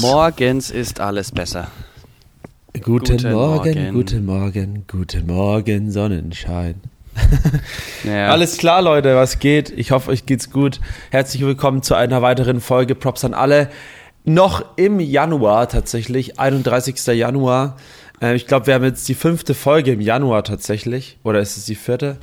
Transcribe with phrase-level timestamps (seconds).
[0.00, 1.68] Morgens ist alles besser.
[2.82, 3.92] Guten, Guten Morgen, Morgen.
[3.94, 6.76] guten Morgen, guten Morgen, Sonnenschein.
[8.04, 8.30] Ja.
[8.30, 9.70] Alles klar, Leute, was geht?
[9.70, 10.80] Ich hoffe, euch geht's gut.
[11.10, 12.94] Herzlich willkommen zu einer weiteren Folge.
[12.96, 13.68] Props an alle.
[14.24, 17.06] Noch im Januar tatsächlich, 31.
[17.08, 17.76] Januar.
[18.20, 21.18] Äh, ich glaube, wir haben jetzt die fünfte Folge im Januar tatsächlich.
[21.22, 22.16] Oder ist es die vierte?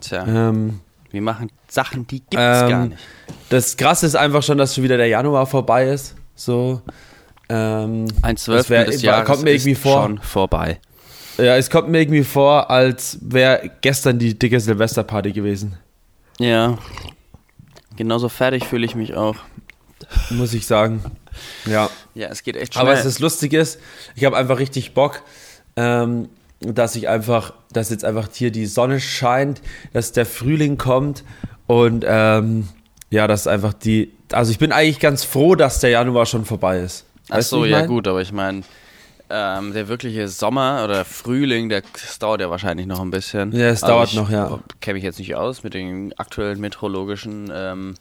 [0.00, 0.80] Tja, Ähm,
[1.10, 3.02] wir machen Sachen, die gibt's ähm, gar nicht.
[3.50, 6.14] Das Krasse ist einfach schon, dass schon wieder der Januar vorbei ist.
[6.40, 6.80] So.
[7.50, 10.04] Ähm, Ein Zwölftel des Jahres kommt mir irgendwie ist vor.
[10.04, 10.80] schon vorbei.
[11.36, 15.76] Ja, es kommt mir irgendwie vor, als wäre gestern die dicke Silvesterparty gewesen.
[16.38, 16.78] Ja.
[17.96, 19.36] Genauso fertig fühle ich mich auch.
[20.30, 21.02] Muss ich sagen.
[21.66, 21.90] Ja.
[22.14, 22.86] Ja, es geht echt schnell.
[22.86, 23.78] Aber was das lustig ist,
[24.16, 25.22] ich habe einfach richtig Bock,
[25.76, 26.30] ähm,
[26.60, 29.60] dass ich einfach, dass jetzt einfach hier die Sonne scheint,
[29.92, 31.22] dass der Frühling kommt
[31.66, 32.66] und ähm,
[33.10, 36.80] ja, dass einfach die, also ich bin eigentlich ganz froh, dass der Januar schon vorbei
[36.80, 37.04] ist.
[37.28, 37.88] Ach Weißt du, so, ich ja mein?
[37.88, 38.62] gut, aber ich meine,
[39.28, 43.52] ähm, der wirkliche Sommer oder Frühling, der, das dauert ja wahrscheinlich noch ein bisschen.
[43.52, 44.60] Ja, es dauert ich noch, ja.
[44.80, 47.94] Kenne mich jetzt nicht aus mit den aktuellen meteorologischen ähm,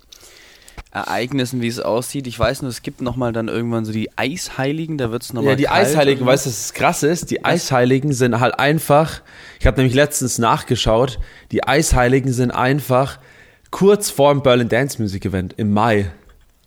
[0.91, 2.25] Ereignissen, wie es aussieht.
[2.25, 5.51] Ich weiß nur, es gibt nochmal dann irgendwann so die Eisheiligen, da wird es nochmal
[5.51, 7.29] Ja, die kalt Eisheiligen, weißt du, was krass ist?
[7.29, 9.21] Die Eisheiligen sind halt einfach,
[9.59, 11.19] ich habe nämlich letztens nachgeschaut,
[11.51, 13.19] die Eisheiligen sind einfach
[13.71, 16.11] kurz vor dem Berlin Dance Music Event im Mai.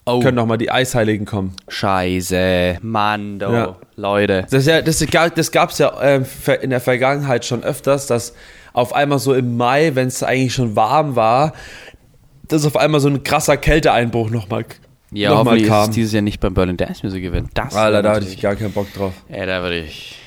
[0.05, 1.55] Oh, Können nochmal die Eisheiligen kommen.
[1.69, 3.77] Scheiße, Mann, do, Ja.
[3.95, 4.47] Leute.
[4.51, 5.93] Das, ja, das, gab- das gab es ja
[6.25, 8.35] ver- in der Vergangenheit schon öfters, dass
[8.73, 11.53] auf einmal so im Mai, wenn es eigentlich schon warm war,
[12.49, 14.65] dass auf einmal so ein krasser Kälteeinbruch nochmal
[15.13, 15.89] Ja, noch mal hoffentlich ist kam.
[15.91, 17.51] es dieses Jahr nicht beim Berlin Dance Music Event.
[17.55, 19.13] Das Alter, da hatte ich gar keinen Bock drauf.
[19.29, 20.19] Ja, da würde ich.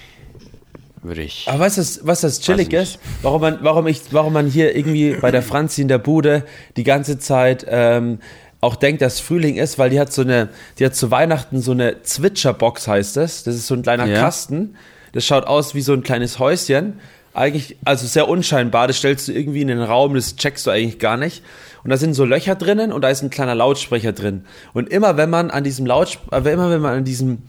[1.07, 1.45] Würde ich.
[1.47, 2.97] Aber weißt du, was- das chillig ist?
[3.21, 6.43] Warum man, warum, ich, warum man hier irgendwie bei der Franzi in der Bude
[6.77, 8.19] die ganze Zeit ähm,
[8.61, 11.71] auch denkt, dass Frühling ist, weil die hat so eine, die hat zu Weihnachten so
[11.73, 13.43] eine Zwitscherbox, heißt das.
[13.43, 14.19] Das ist so ein kleiner Ja.
[14.19, 14.75] Kasten.
[15.11, 16.99] Das schaut aus wie so ein kleines Häuschen.
[17.35, 18.88] Eigentlich, also sehr unscheinbar.
[18.88, 21.44] Das stellst du irgendwie in den Raum, das checkst du eigentlich gar nicht.
[21.83, 24.45] Und da sind so Löcher drinnen und da ist ein kleiner Lautsprecher drin.
[24.73, 27.39] Und immer wenn man an diesem Lautsprecher, immer wenn man an diesem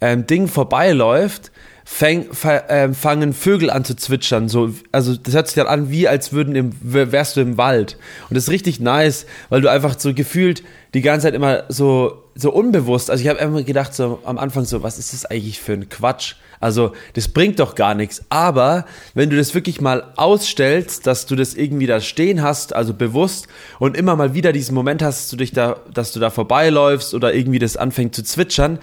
[0.00, 1.52] ähm, Ding vorbeiläuft,
[1.84, 2.28] fäng,
[2.68, 4.48] ähm, fangen Vögel an zu zwitschern.
[4.48, 7.98] So, also das hört sich dann an, wie als würden im, wärst du im Wald.
[8.28, 10.62] Und das ist richtig nice, weil du einfach so gefühlt
[10.94, 13.10] die ganze Zeit immer so, so unbewusst.
[13.10, 15.88] Also ich habe immer gedacht, so am Anfang so, was ist das eigentlich für ein
[15.88, 16.36] Quatsch?
[16.58, 18.22] Also das bringt doch gar nichts.
[18.30, 22.94] Aber wenn du das wirklich mal ausstellst, dass du das irgendwie da stehen hast, also
[22.94, 26.30] bewusst und immer mal wieder diesen Moment hast, dass du dich da, dass du da
[26.30, 28.78] vorbeiläufst oder irgendwie das anfängt zu zwitschern,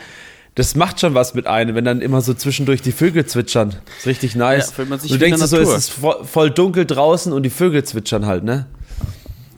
[0.55, 3.69] das macht schon was mit einem, wenn dann immer so zwischendurch die Vögel zwitschern.
[3.69, 4.67] Das ist richtig nice.
[4.67, 7.49] Ja, fühlt man sich du denkst so, es ist voll, voll dunkel draußen und die
[7.49, 8.67] Vögel zwitschern halt, ne?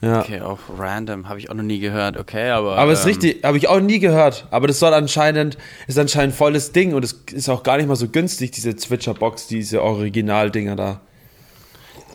[0.00, 0.20] Ja.
[0.20, 2.18] Okay, auch random, habe ich auch noch nie gehört.
[2.18, 2.76] Okay, aber.
[2.76, 4.46] Aber es ist ähm, richtig, habe ich auch nie gehört.
[4.50, 5.56] Aber das soll anscheinend,
[5.86, 9.46] ist anscheinend volles Ding und es ist auch gar nicht mal so günstig, diese Zwitscherbox,
[9.46, 11.00] diese Originaldinger da.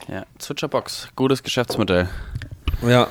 [0.08, 2.08] Ja, Zwitscherbox, gutes Geschäftsmodell.
[2.88, 3.08] Ja.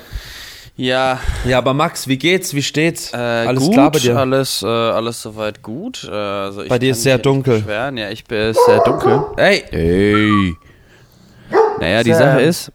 [0.79, 2.53] Ja, Ja, aber Max, wie geht's?
[2.53, 3.11] Wie steht's?
[3.13, 4.15] äh, Alles gut, klar bei dir?
[4.17, 6.07] Alles, äh, alles soweit gut.
[6.09, 7.59] Äh, also ich Bei dir ist sehr dunkel.
[7.59, 7.97] Beschweren.
[7.97, 9.25] Ja, ich bin sehr dunkel.
[9.35, 10.55] Ey, Hey.
[11.81, 12.13] Naja, die.
[12.13, 12.71] Sache ist,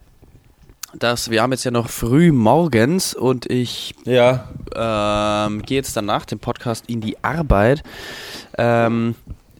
[0.98, 6.04] dass wir haben jetzt ja noch früh morgens und ich ja, ähm, gehe jetzt dann
[6.04, 7.82] nach dem Podcast in die Arbeit.
[8.58, 9.14] Ähm,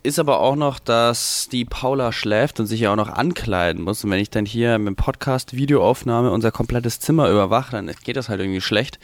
[0.05, 4.05] ist aber auch noch, dass die Paula schläft und sich ja auch noch ankleiden muss.
[4.05, 8.17] Und wenn ich dann hier mit dem Podcast Videoaufnahme unser komplettes Zimmer überwache, dann geht
[8.17, 8.99] das halt irgendwie schlecht.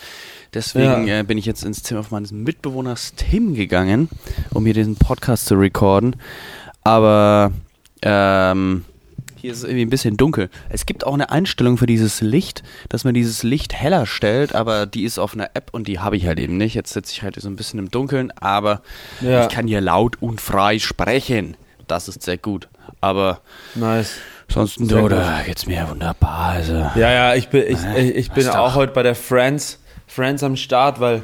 [0.55, 1.21] Deswegen Ja.
[1.21, 4.09] äh, bin ich jetzt ins Zimmer meines Mitbewohners Tim gegangen,
[4.53, 6.17] um hier diesen Podcast zu recorden.
[6.85, 7.53] Aber
[8.03, 8.85] ähm,
[9.41, 10.51] hier ist es irgendwie ein bisschen dunkel.
[10.69, 14.87] Es gibt auch eine Einstellung für dieses Licht, dass man dieses Licht heller stellt, aber
[14.87, 16.75] die ist auf einer App und die habe ich halt eben nicht.
[16.75, 18.83] Jetzt sitze ich halt so ein bisschen im Dunkeln, aber
[19.21, 19.43] Ja.
[19.43, 21.57] ich kann hier laut und frei sprechen.
[21.87, 22.69] Das ist sehr gut.
[23.01, 23.41] Aber
[23.75, 24.17] nice.
[24.49, 26.51] sonst oder geht's mir wunderbar.
[26.51, 26.73] Also.
[26.75, 30.57] Ja, ja, ich bin, ich, ich, ich bin auch heute bei der Friends, Friends am
[30.57, 31.23] Start, weil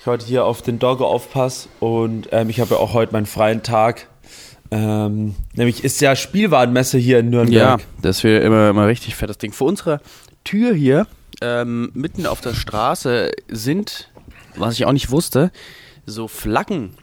[0.00, 3.26] ich heute hier auf den Doggo aufpasse und ähm, ich habe ja auch heute meinen
[3.26, 4.06] freien Tag.
[4.70, 7.80] Ähm, nämlich ist ja Spielwarenmesse hier in Ja, Nürnberg.
[8.02, 9.52] das wäre immer, immer richtig fettes Ding.
[9.52, 10.00] Vor unserer
[10.44, 11.06] Tür hier,
[11.40, 14.10] ähm, mitten auf der Straße, sind,
[14.56, 15.50] was ich auch nicht wusste,
[16.06, 16.94] so Flaggen.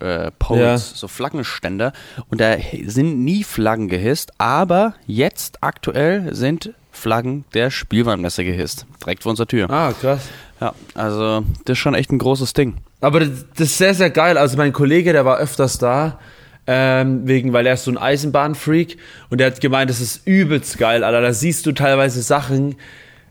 [0.00, 0.96] Äh, Poles, Ja.
[0.96, 1.92] so Flaggenständer
[2.28, 2.56] und da
[2.86, 9.46] sind nie Flaggen gehisst, aber jetzt aktuell sind Flaggen der Spielwarenmesse gehisst, direkt vor unserer
[9.46, 9.70] Tür.
[9.70, 10.20] Ah, krass.
[10.60, 12.76] Ja, also das ist schon echt ein großes Ding.
[13.00, 14.36] Aber das, das ist sehr, sehr geil.
[14.36, 16.18] Also mein Kollege, der war öfters da,
[16.70, 18.98] ähm, wegen, weil er ist so ein Eisenbahnfreak
[19.30, 21.22] und der hat gemeint, das ist übelst geil, Alter.
[21.22, 22.76] Da siehst du teilweise Sachen,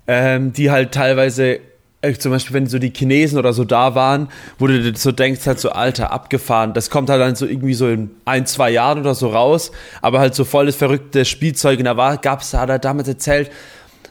[0.07, 1.60] ähm, die halt teilweise
[2.01, 5.45] äh, zum Beispiel, wenn so die Chinesen oder so da waren, wo du so denkst,
[5.45, 6.74] halt so, Alter, abgefahren.
[6.74, 10.19] Das kommt halt dann so irgendwie so in ein, zwei Jahren oder so raus, aber
[10.19, 11.78] halt so volles verrückte Spielzeug.
[11.78, 13.51] Und da war, gab's, hat er damals erzählt,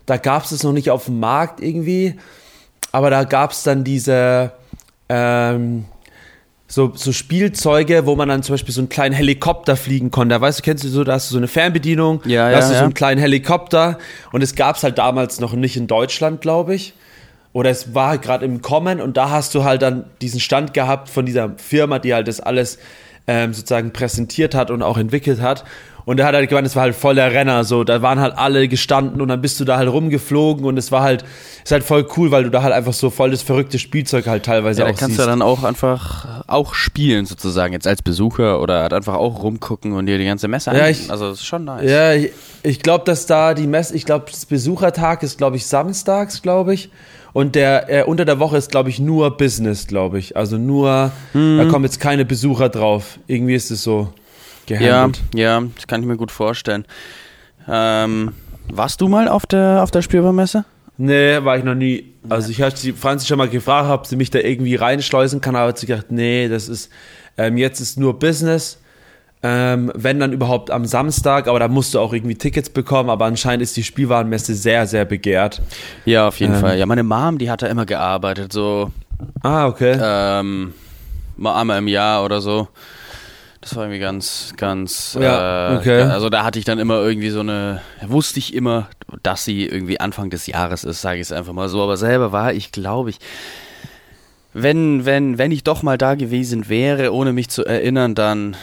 [0.06, 2.14] da gab's es noch nicht auf dem Markt irgendwie,
[2.92, 4.52] aber da gab's dann diese,
[5.08, 5.86] ähm,
[6.68, 10.34] so, so Spielzeuge, wo man dann zum Beispiel so einen kleinen Helikopter fliegen konnte.
[10.34, 12.56] Da weißt du, kennst du so, da hast du so eine Fernbedienung, Ja, da ja,
[12.56, 12.78] hast du ja.
[12.80, 13.98] so einen kleinen Helikopter
[14.32, 16.94] und es gab's halt damals noch nicht in Deutschland, glaube ich.
[17.52, 20.74] Oder es war halt gerade im Kommen und da hast du halt dann diesen Stand
[20.74, 22.78] gehabt von dieser Firma, die halt das alles
[23.26, 25.64] ähm, sozusagen präsentiert hat und auch entwickelt hat.
[26.06, 28.38] Und er hat halt gemeint, es war halt voll der Renner, so, da waren halt
[28.38, 31.24] alle gestanden und dann bist du da halt rumgeflogen und es war halt,
[31.64, 34.44] ist halt voll cool, weil du da halt einfach so voll das verrückte Spielzeug halt
[34.44, 35.26] teilweise Ja, da auch kannst siehst.
[35.26, 39.92] du dann auch einfach auch spielen sozusagen, jetzt als Besucher oder halt einfach auch rumgucken
[39.94, 41.90] und dir die ganze Messe Ja, ich- Also das ist schon nice.
[41.90, 42.30] Ja, ich,
[42.62, 46.72] ich glaube, dass da die Messe, ich glaube, das Besuchertag ist, glaube ich, samstags, glaube
[46.72, 46.88] ich.
[47.32, 50.36] Und der äh, unter der Woche ist, glaube ich, nur Business, glaube ich.
[50.36, 53.18] Also nur, da kommen jetzt keine Besucher drauf.
[53.26, 54.12] Irgendwie ist es so
[54.66, 55.22] gehandelt.
[55.34, 56.84] ja, das kann ich mir gut vorstellen.
[57.68, 58.32] Ähm,
[58.70, 60.64] warst du mal auf der auf der Spielwarenmesse?
[60.98, 62.12] Nee, war ich noch nie.
[62.28, 65.54] Also ich hatte die Franzi schon mal gefragt, ob sie mich da irgendwie reinschleusen kann,
[65.54, 66.90] aber hat sie gedacht, nee, das ist,
[67.36, 68.78] ähm, jetzt ist nur Business.
[69.42, 73.26] Ähm, wenn dann überhaupt am Samstag, aber da musst du auch irgendwie Tickets bekommen, aber
[73.26, 75.60] anscheinend ist die Spielwarenmesse sehr, sehr begehrt.
[76.06, 76.60] Ja, auf jeden Ähm.
[76.60, 76.78] Fall.
[76.78, 78.90] Ja, meine Mom, die hat da immer gearbeitet, so
[79.42, 79.98] Ah, okay.
[80.02, 80.72] ähm,
[81.36, 82.68] mal einmal im Jahr oder so.
[83.66, 85.18] Das war irgendwie ganz, ganz.
[85.20, 86.02] Ja, äh, okay.
[86.02, 87.80] Also da hatte ich dann immer irgendwie so eine.
[88.06, 88.88] Wusste ich immer,
[89.24, 91.82] dass sie irgendwie Anfang des Jahres ist, sage ich es einfach mal so.
[91.82, 93.18] Aber selber war ich, glaube ich,
[94.54, 98.56] wenn, wenn, wenn ich doch mal da gewesen wäre, ohne mich zu erinnern, dann,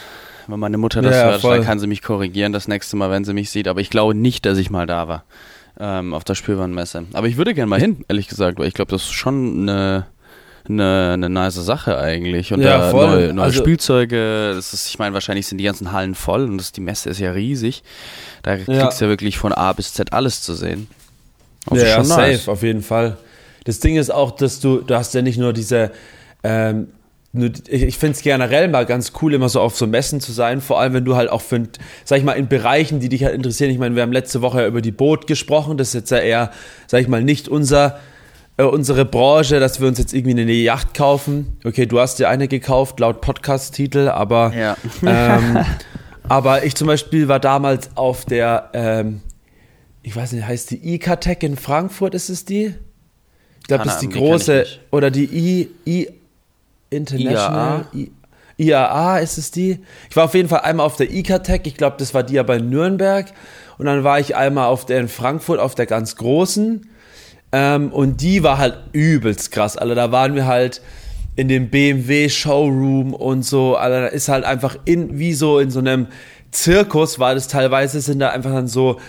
[0.47, 1.57] wenn meine Mutter das Ja, hört, voll.
[1.57, 3.67] dann kann sie mich korrigieren das nächste Mal, wenn sie mich sieht.
[3.67, 5.25] Aber ich glaube nicht, dass ich mal da war.
[5.77, 7.07] Ähm, auf der Spielwarenmesse.
[7.11, 10.05] Aber ich würde gerne mal hin, ehrlich gesagt, weil ich glaube, das ist schon eine,
[10.68, 12.54] eine, eine nice Sache eigentlich.
[12.54, 13.07] Und Ja, da voll.
[13.07, 16.57] neue, neue Also- Spielzeuge, das ist, ich meine, wahrscheinlich sind die ganzen Hallen voll und
[16.57, 17.83] das, die Messe ist ja riesig.
[18.44, 18.89] Da kriegst Ja.
[18.89, 20.88] du ja wirklich von A bis Z alles zu sehen.
[21.68, 22.48] Das ja, ja, safe, nice.
[22.50, 23.18] auf jeden Fall.
[23.65, 25.92] Das Ding ist auch, dass du, du hast ja nicht nur diese,
[26.44, 26.88] ähm,
[27.68, 30.80] ich finde es generell mal ganz cool, immer so auf so Messen zu sein, vor
[30.80, 31.63] allem wenn du halt auch für,
[32.06, 33.71] sag ich mal, in Bereichen, die dich halt interessieren.
[33.71, 36.19] Ich meine, wir haben letzte Woche ja über die Boot gesprochen, das ist jetzt ja
[36.19, 36.51] eher,
[36.86, 38.00] sag ich mal, nicht unser,
[38.57, 41.57] äh, unsere Branche, dass wir uns jetzt irgendwie eine Yacht kaufen.
[41.63, 44.77] Okay, du hast dir eine gekauft, laut Podcast-Titel, aber Ja.
[45.05, 45.57] ähm,
[46.29, 49.21] aber ich zum Beispiel war damals auf der, ähm,
[50.01, 52.75] ich weiß nicht, heißt die ICATEC in Frankfurt, ist es die?
[53.61, 56.09] Ich glaube, das ist die große, oder die I, I
[56.89, 58.11] International, I,
[58.57, 59.79] IAA ist es die?
[60.09, 62.57] Ich war auf jeden Fall einmal auf der ICATEC, ich glaube, das war die aber
[62.57, 63.31] in Nürnberg.
[63.77, 66.88] Und dann war ich einmal auf der in Frankfurt, auf der ganz großen.
[67.53, 69.77] Ähm, und die war halt übelst krass.
[69.77, 70.81] Also da waren wir halt
[71.35, 73.75] in dem BMW Showroom und so.
[73.75, 76.07] Also da ist halt einfach in, wie so in so einem
[76.51, 79.00] Zirkus war das teilweise, sind da einfach dann so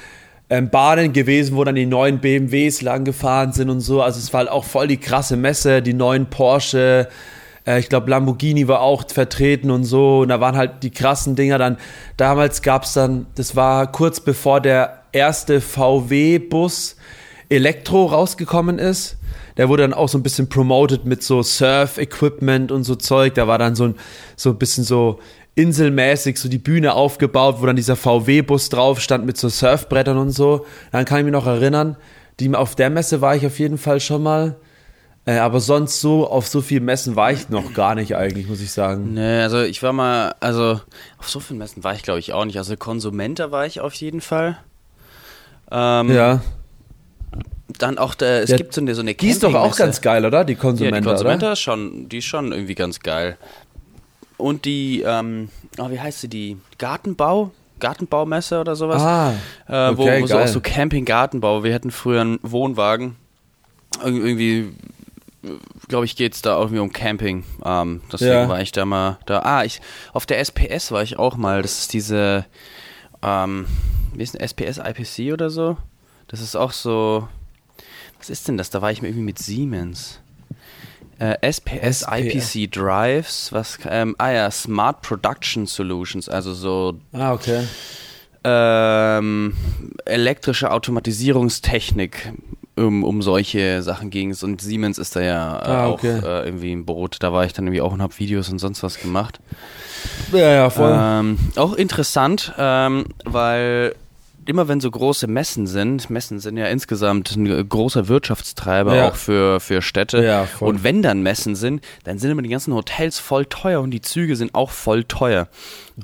[0.50, 4.02] ähm, Bahnen gewesen, wo dann die neuen BMWs lang gefahren sind und so.
[4.02, 7.08] Also es war halt auch voll die krasse Messe, die neuen Porsche.
[7.66, 10.20] Äh, ich glaube, Lamborghini war auch vertreten und so.
[10.20, 11.78] Und da waren halt die krassen Dinger dann.
[12.18, 16.96] Damals gab's dann, das war kurz bevor der erste VW-Bus
[17.48, 19.16] Elektro rausgekommen ist.
[19.56, 23.34] Der wurde dann auch so ein bisschen promoted mit so Surf-Equipment und so Zeug.
[23.34, 23.94] Da war dann so ein,
[24.36, 25.20] so ein bisschen so
[25.54, 30.30] inselmäßig so die Bühne aufgebaut, wo dann dieser VW-Bus drauf stand mit so Surfbrettern und
[30.30, 30.66] so.
[30.90, 31.96] Dann kann ich mich noch erinnern,
[32.40, 34.56] die, auf der Messe war ich auf jeden Fall schon mal.
[35.26, 38.60] Äh, aber sonst so, auf so viel Messen war ich noch gar nicht eigentlich, muss
[38.60, 39.14] ich sagen.
[39.14, 40.80] Nee, also ich war mal, also
[41.18, 42.58] auf so vielen Messen war ich glaube ich auch nicht.
[42.58, 44.58] Also Konsumenter war ich auf jeden Fall.
[45.70, 46.42] Ähm, Ja.
[47.78, 50.00] Dann auch, der, es Ja, gibt so eine, so eine Die ist doch auch ganz
[50.02, 50.44] geil, oder?
[50.44, 51.52] Die Ja, Konsumenter, die Konsumenter oder?
[51.54, 53.38] ist schon, die ist schon irgendwie ganz geil.
[54.36, 57.52] Und die, ähm, oh, wie heißt sie, die Gartenbau?
[57.80, 59.02] Gartenbaumesse oder sowas?
[59.02, 59.32] Ah,
[59.68, 60.44] äh, wo, okay, wo so geil.
[60.44, 61.64] auch so Camping-Gartenbau.
[61.64, 63.16] Wir hatten früher einen Wohnwagen.
[64.04, 64.72] Ir- Irgendwie,
[65.88, 67.44] glaube ich, geht es da auch irgendwie um Camping.
[67.64, 68.48] Ähm, deswegen Ja.
[68.48, 69.40] war ich da mal da.
[69.40, 69.80] Ah, ich,
[70.12, 71.62] auf der SPS war ich auch mal.
[71.62, 72.44] Das ist diese,
[73.22, 73.66] ähm,
[74.14, 75.76] wie ist denn SPS IPC oder so?
[76.28, 77.28] Das ist auch so,
[78.24, 78.70] was ist denn das?
[78.70, 80.18] Da war ich mir irgendwie mit Siemens.
[81.18, 82.54] Äh, SPS, SPS.
[82.54, 87.64] IPC Drives, was, ähm, ah ja, Smart Production Solutions, also so Ah, okay.
[88.44, 89.54] ähm,
[90.06, 92.32] elektrische Automatisierungstechnik
[92.76, 96.18] um, um solche Sachen ging es und Siemens ist da ja äh, Ah, auch okay.
[96.24, 97.18] äh, irgendwie im Boot.
[97.20, 99.38] Da war ich dann irgendwie auch und habe Videos und sonst was gemacht.
[100.32, 100.92] Ja, ja, voll.
[100.98, 103.94] Ähm, auch interessant, ähm, weil
[104.48, 109.08] immer wenn so große Messen sind, Messen sind ja insgesamt ein großer Wirtschaftstreiber Ja.
[109.08, 110.24] auch für, für Städte.
[110.24, 113.90] Ja, und wenn dann Messen sind, dann sind immer die ganzen Hotels voll teuer und
[113.90, 115.48] die Züge sind auch voll teuer.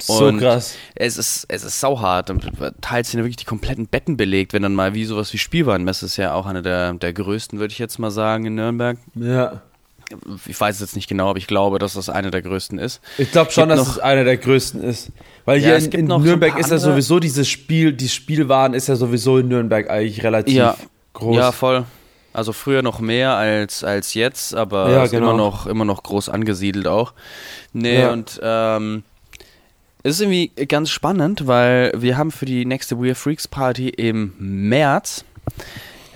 [0.00, 0.76] So und krass.
[0.94, 2.30] Es ist, es ist sauhart.
[2.30, 2.48] Und
[2.80, 6.06] Teils sind ja wirklich die kompletten Betten belegt, wenn dann mal wie sowas wie Spielwarenmesse
[6.06, 8.98] ist ja auch eine der, der größten, würde ich jetzt mal sagen, in Nürnberg.
[9.14, 9.62] Ja.
[10.46, 13.00] Ich weiß es jetzt nicht genau, aber ich glaube, dass das eine der größten ist.
[13.18, 15.10] Ich glaube schon, dass noch- es einer der größten ist.
[15.44, 18.08] Weil Ja, hier es in, in so Nürnberg paar ist ja sowieso dieses Spiel, die
[18.08, 20.76] Spielwaren ist ja sowieso in Nürnberg eigentlich relativ Ja.
[21.14, 21.36] groß.
[21.36, 21.84] Ja, voll.
[22.32, 25.30] Also früher noch mehr als, als jetzt, aber Ja, genau.
[25.30, 27.12] immer, noch, immer noch groß angesiedelt auch.
[27.72, 28.12] Nee, Ja.
[28.12, 29.02] und ähm,
[30.02, 33.88] es ist irgendwie ganz spannend, weil wir haben für die nächste We Are Freaks Party
[33.88, 35.24] im März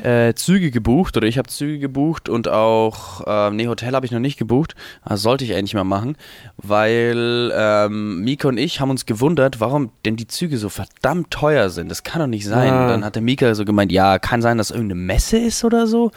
[0.05, 4.13] äh, Züge gebucht oder ich habe Züge gebucht und auch, äh, nee, Hotel habe ich
[4.13, 6.17] noch nicht gebucht, das sollte ich eigentlich mal machen,
[6.57, 11.71] weil ähm, Mika und ich haben uns gewundert, warum denn die Züge so verdammt teuer
[11.71, 11.91] sind.
[11.91, 12.73] Das kann doch nicht sein.
[12.73, 12.89] Ah.
[12.89, 16.11] Dann hat der Mika so gemeint, ja, kann sein, dass irgendeine Messe ist oder so.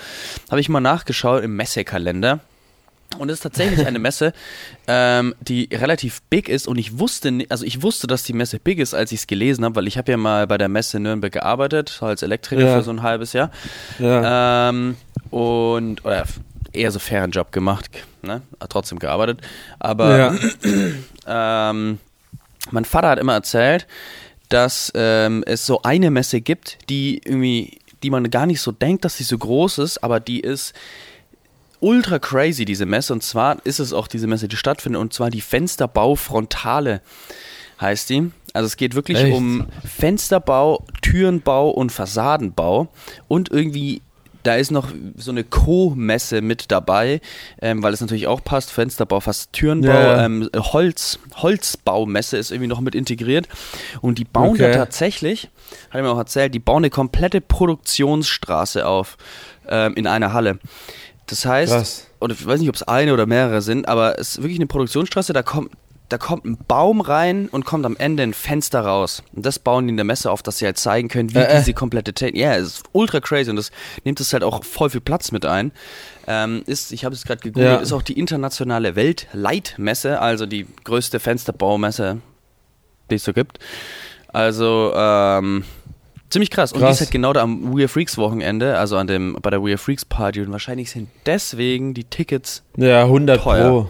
[0.50, 2.41] Habe ich mal nachgeschaut im Messekalender.
[3.17, 4.33] Und es ist tatsächlich eine Messe,
[4.87, 8.79] ähm, die relativ big ist und ich wusste, also ich wusste, dass die Messe big
[8.79, 11.03] ist, als ich es gelesen habe, weil ich habe ja mal bei der Messe in
[11.03, 12.77] Nürnberg gearbeitet, als Elektriker Ja.
[12.77, 13.49] für so ein halbes Jahr.
[13.97, 14.69] Ja.
[14.69, 14.97] Ähm,
[15.31, 16.25] und, oder
[16.73, 17.89] eher so fairen Job gemacht,
[18.21, 18.41] ne?
[18.59, 19.39] Hat trotzdem gearbeitet.
[19.79, 20.35] Aber ja.
[21.71, 21.99] ähm,
[22.71, 23.87] mein Vater hat immer erzählt,
[24.49, 29.05] dass ähm, es so eine Messe gibt, die irgendwie, die man gar nicht so denkt,
[29.05, 30.73] dass sie so groß ist, aber die ist
[31.79, 33.13] ultra crazy, diese Messe.
[33.13, 37.01] Und zwar ist es auch diese Messe, die stattfindet, und zwar die Fensterbau Frontale
[37.79, 38.31] heißt die.
[38.53, 39.34] Also es geht wirklich Echt?
[39.36, 42.88] um Fensterbau, Türenbau und Fassadenbau
[43.27, 44.01] und irgendwie
[44.43, 47.19] da ist noch so eine Co-Messe mit dabei,
[47.62, 50.24] ähm, weil es natürlich auch passt, Fensterbau, fast Türenbau, ja.
[50.25, 53.50] Ähm, Holz, Holzbaumesse ist irgendwie noch mit integriert
[54.00, 54.72] und die bauen Okay.
[54.72, 55.50] da tatsächlich,
[55.89, 59.17] hat er mir auch erzählt, die bauen eine komplette Produktionsstraße auf
[59.67, 60.60] ähm, in einer Halle.
[61.27, 62.07] Das heißt, Krass.
[62.19, 64.67] oder ich weiß nicht, ob es eine oder mehrere sind, aber es ist wirklich eine
[64.67, 65.72] Produktionsstraße, da kommt,
[66.10, 69.24] da kommt ein Baum rein und kommt am Ende ein Fenster raus.
[69.36, 71.43] Und das bauen die in der Messe auf, dass sie halt zeigen können, wie Äh,
[71.43, 71.60] äh.
[71.60, 72.41] diese komplette Technik.
[72.41, 73.72] Ja, es ist ultra crazy und das
[74.05, 75.74] nimmt es halt auch voll viel Platz mit ein.
[76.27, 77.77] Ähm, ist, ich habe es gerade gegoogelt, Ja.
[77.77, 82.22] ist auch die internationale Weltleitmesse, also die größte Fensterbaumesse,
[83.12, 83.60] die es so gibt.
[84.31, 85.63] Also, ähm,
[86.29, 86.74] ziemlich krass.
[86.74, 89.50] Und die ist halt genau da am We Are Freaks Wochenende, also an dem, bei
[89.50, 90.41] der We Are Freaks Party.
[90.41, 93.69] Und wahrscheinlich sind deswegen die Tickets Ja, 100 Teuer.
[93.69, 93.89] Pro.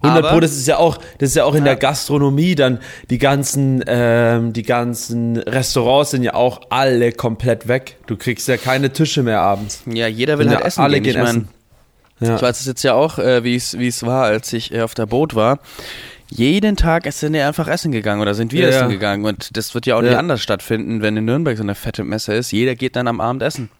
[0.00, 1.72] 100 Aber- Pro, das ist ja auch, das ist ja auch in Ja.
[1.72, 2.78] der Gastronomie dann,
[3.10, 7.96] die ganzen, ähm, die ganzen Restaurants sind ja auch alle komplett weg.
[8.06, 9.82] Du kriegst ja keine Tische mehr abends.
[9.86, 11.10] Ja, jeder will Sind halt ja essen alle gehen.
[11.10, 11.48] Ich gehen mein, essen.
[12.20, 12.36] Ja.
[12.36, 14.82] ich weiß es jetzt ja auch, äh, wie es wie es war, als ich äh,
[14.82, 15.58] auf der Boot war.
[16.30, 19.24] Jeden Tag sind wir einfach essen gegangen oder sind wir Ja, essen gegangen.
[19.24, 20.18] Und das wird ja auch nicht Ja.
[20.18, 22.52] anders stattfinden, wenn in Nürnberg so eine fette Messe ist.
[22.52, 23.70] Jeder geht dann am Abend essen.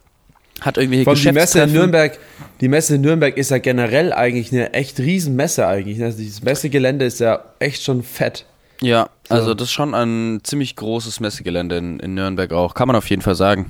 [0.62, 1.72] Hat irgendwelche allem die Messe in.
[1.72, 2.18] Nürnberg,
[2.60, 6.02] die Messe in Nürnberg ist ja generell eigentlich eine echt riesen Messe eigentlich.
[6.02, 8.44] Also dieses Messegelände ist ja echt schon fett.
[8.80, 9.54] Ja, also So.
[9.54, 12.74] das ist schon ein ziemlich großes Messegelände in, in Nürnberg auch.
[12.74, 13.66] Kann man auf jeden Fall sagen.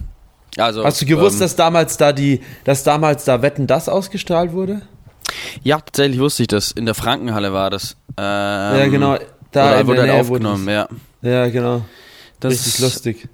[0.56, 4.52] Also, Hast du gewusst, ähm, dass damals da die, dass damals da Wetten das ausgestrahlt
[4.52, 4.82] wurde?
[5.62, 6.72] Ja, tatsächlich wusste ich das.
[6.72, 7.96] In der Frankenhalle war das.
[8.16, 9.16] Ähm, ja, genau.
[9.52, 10.88] Da wurde halt wurde aufgenommen, ja.
[11.22, 11.82] Ja, genau.
[12.40, 13.28] Das Richtig ist, lustig.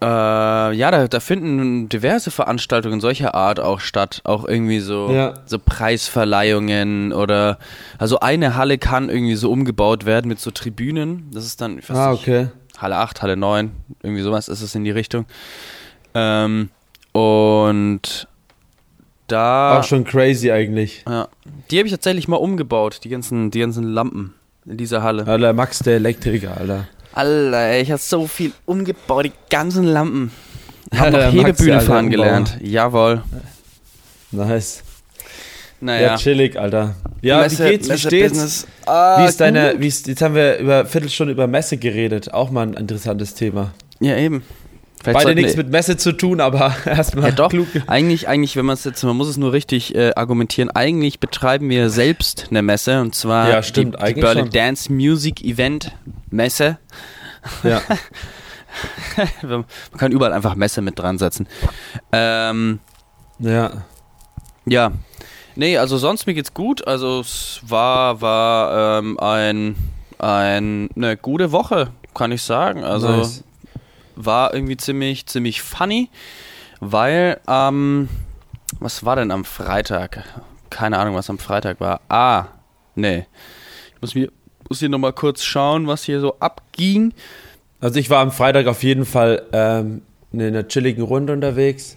[0.00, 4.20] Äh, ja, da, da finden diverse Veranstaltungen solcher Art auch statt.
[4.24, 5.34] Auch irgendwie so, Ja.
[5.46, 7.58] so Preisverleihungen oder
[7.98, 11.30] also eine Halle kann irgendwie so umgebaut werden mit so Tribünen.
[11.32, 12.48] Das ist dann, Ah, nicht, okay.
[12.78, 13.70] Halle 8, Halle 9,
[14.02, 15.26] irgendwie sowas ist es in die Richtung.
[16.14, 16.70] Ähm,
[17.12, 18.26] und
[19.32, 19.78] da.
[19.78, 21.02] Auch schon crazy eigentlich.
[21.08, 21.28] Ja,
[21.70, 24.34] die habe ich tatsächlich mal umgebaut, die ganzen, die ganzen Lampen
[24.66, 25.26] in dieser Halle.
[25.26, 26.86] Alter, Max der Elektriker, Alter.
[27.14, 30.30] Alter, ey, ich habe so viel umgebaut, die ganzen Lampen.
[30.96, 32.24] Hab noch Hebebühne der alte fahren Umbauer.
[32.24, 32.58] gelernt.
[32.62, 33.22] Jawohl.
[34.30, 34.82] Nice.
[35.80, 36.02] Naja.
[36.12, 36.94] Ja, chillig, Alter.
[37.22, 37.88] Ja, Messe- wie geht's?
[37.90, 38.66] Wie steht's?
[38.86, 42.32] Ah, Wie ist deine, wie ist, jetzt haben wir über Viertelstunde über Messe geredet.
[42.32, 43.72] Auch mal ein interessantes Thema.
[44.00, 44.44] Ja, eben.
[45.02, 47.48] Vielleicht Beide nichts mit Messe zu tun, aber erstmal Ja, doch.
[47.50, 47.66] klug.
[47.88, 50.70] Eigentlich, eigentlich, wenn man es jetzt, man muss es nur richtig äh, argumentieren.
[50.70, 54.52] Eigentlich betreiben wir selbst eine Messe und zwar Ja, stimmt, die, die Berlin schon.
[54.52, 55.92] Dance Music Event
[56.30, 56.78] Messe.
[57.64, 57.82] Ja.
[59.42, 59.64] man
[59.98, 61.48] kann überall einfach Messe mit dran setzen.
[62.12, 62.78] Ähm,
[63.40, 63.70] ja.
[64.66, 64.92] Ja.
[65.56, 66.86] Nee, also sonst mir geht's gut.
[66.86, 69.76] Also es war, war ähm, ein,
[70.18, 72.84] ein, eine gute Woche, kann ich sagen.
[72.84, 73.44] Also Nice.
[74.16, 76.08] War irgendwie ziemlich, ziemlich funny,
[76.80, 78.08] weil ähm,
[78.80, 80.24] was war denn am Freitag?
[80.70, 82.00] Keine Ahnung, was am Freitag war.
[82.08, 82.46] Ah,
[82.94, 83.26] nee.
[83.94, 84.30] Ich muss, mir,
[84.68, 87.12] muss hier nochmal kurz schauen, was hier so abging.
[87.80, 90.02] Also ich war am Freitag auf jeden Fall ähm,
[90.32, 91.96] in einer chilligen Runde unterwegs,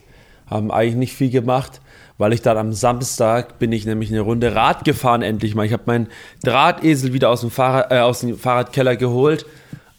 [0.49, 1.81] haben eigentlich nicht viel gemacht,
[2.17, 5.65] weil ich dann am Samstag bin ich nämlich eine Runde Rad gefahren endlich mal.
[5.65, 6.07] Ich habe meinen
[6.43, 9.45] Drahtesel wieder aus dem, Fahrrad, äh, aus dem Fahrradkeller geholt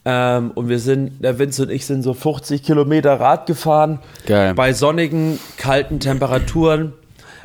[0.09, 3.99] ähm, und wir sind, der Vince und ich sind so 50 Kilometer Rad gefahren.
[4.25, 4.55] Geil.
[4.55, 6.93] Bei sonnigen, kalten Temperaturen,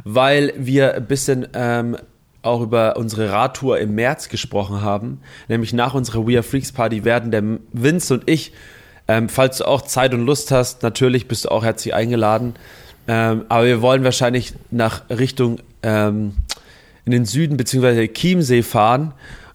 [0.04, 1.98] weil wir ein bisschen ähm,
[2.44, 5.22] auch über unsere Radtour im März gesprochen haben.
[5.48, 8.54] Nämlich nach unserer We Are Freaks Party werden der Vince und ich,
[9.08, 12.54] ähm, falls du auch Zeit und Lust hast, natürlich bist du auch herzlich eingeladen.
[13.08, 16.34] Ähm, aber wir wollen wahrscheinlich nach Richtung ähm,
[17.06, 19.14] in den Süden beziehungsweise Chiemsee fahren.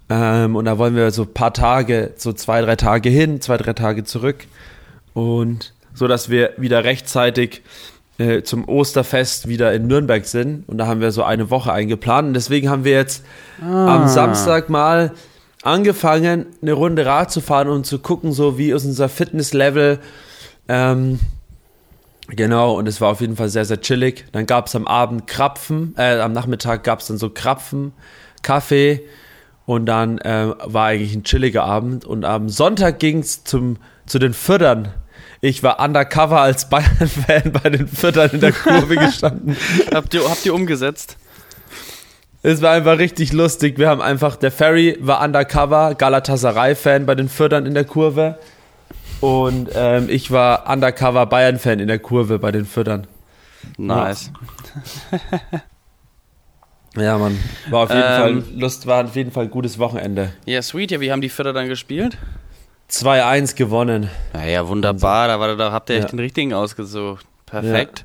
[0.09, 3.57] Ähm, und da wollen wir so ein paar Tage, so zwei, drei Tage hin, zwei,
[3.57, 4.47] drei Tage zurück.
[5.15, 7.63] Und so, dass wir wieder rechtzeitig
[8.19, 10.69] äh, zum Osterfest wieder in Nürnberg sind.
[10.69, 12.29] Und da haben wir so eine Woche eingeplant.
[12.29, 13.25] Und deswegen haben wir jetzt
[13.61, 15.13] am Samstag mal
[15.63, 19.99] angefangen, eine Runde Rad zu fahren und zu gucken, so wie ist unser Fitnesslevel.
[20.69, 21.19] Ähm,
[22.29, 24.27] genau, und es war auf jeden Fall sehr, sehr chillig.
[24.33, 27.93] Dann gab es am Abend Krapfen, äh, am Nachmittag gab es dann so Krapfen,
[28.43, 29.03] Kaffee.
[29.67, 32.05] Und dann äh, war eigentlich ein chilliger Abend.
[32.05, 33.77] Und am Sonntag ging es zu
[34.15, 34.95] den Fördern.
[35.41, 39.57] Ich war undercover als Bayern-Fan bei den Fördern in der Kurve gestanden.
[39.93, 41.17] habt, ihr, habt ihr umgesetzt?
[42.43, 43.77] Es war einfach richtig lustig.
[43.77, 48.39] Wir haben einfach, der Ferry war undercover, Galatasaray-Fan bei den Fördern in der Kurve.
[49.21, 53.07] Und ähm, ich war undercover Bayern-Fan in der Kurve bei den Fördern.
[53.79, 54.31] Nice.
[55.11, 55.61] Ja,
[56.97, 57.39] Mann.
[57.71, 58.43] War auf jeden Ähm.
[58.43, 60.33] Fall Lust, war auf jeden Fall ein gutes Wochenende.
[60.47, 60.91] Ja, sweet.
[60.91, 62.17] Ja, wie haben die Vierter dann gespielt?
[62.91, 64.09] 2-1 gewonnen.
[64.33, 65.29] Naja, wunderbar.
[65.29, 66.11] Da, war, da habt ihr echt Ja.
[66.11, 67.27] den richtigen ausgesucht.
[67.47, 68.05] Perfekt.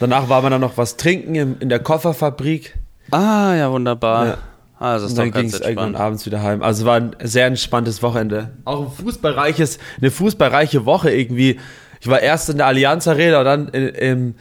[0.00, 2.74] Danach war man dann noch was trinken im, in der Kofferfabrik.
[3.10, 4.26] Ah, ja, wunderbar.
[4.26, 4.38] Ja.
[4.80, 6.62] Ah, das ist Und dann ging es irgendwann abends wieder heim.
[6.62, 8.50] Also war ein sehr entspanntes Wochenende.
[8.64, 11.60] Auch ein fußballreiches, eine fußballreiche Woche irgendwie.
[12.00, 14.34] Ich war erst in der Allianz Arena und dann im, im,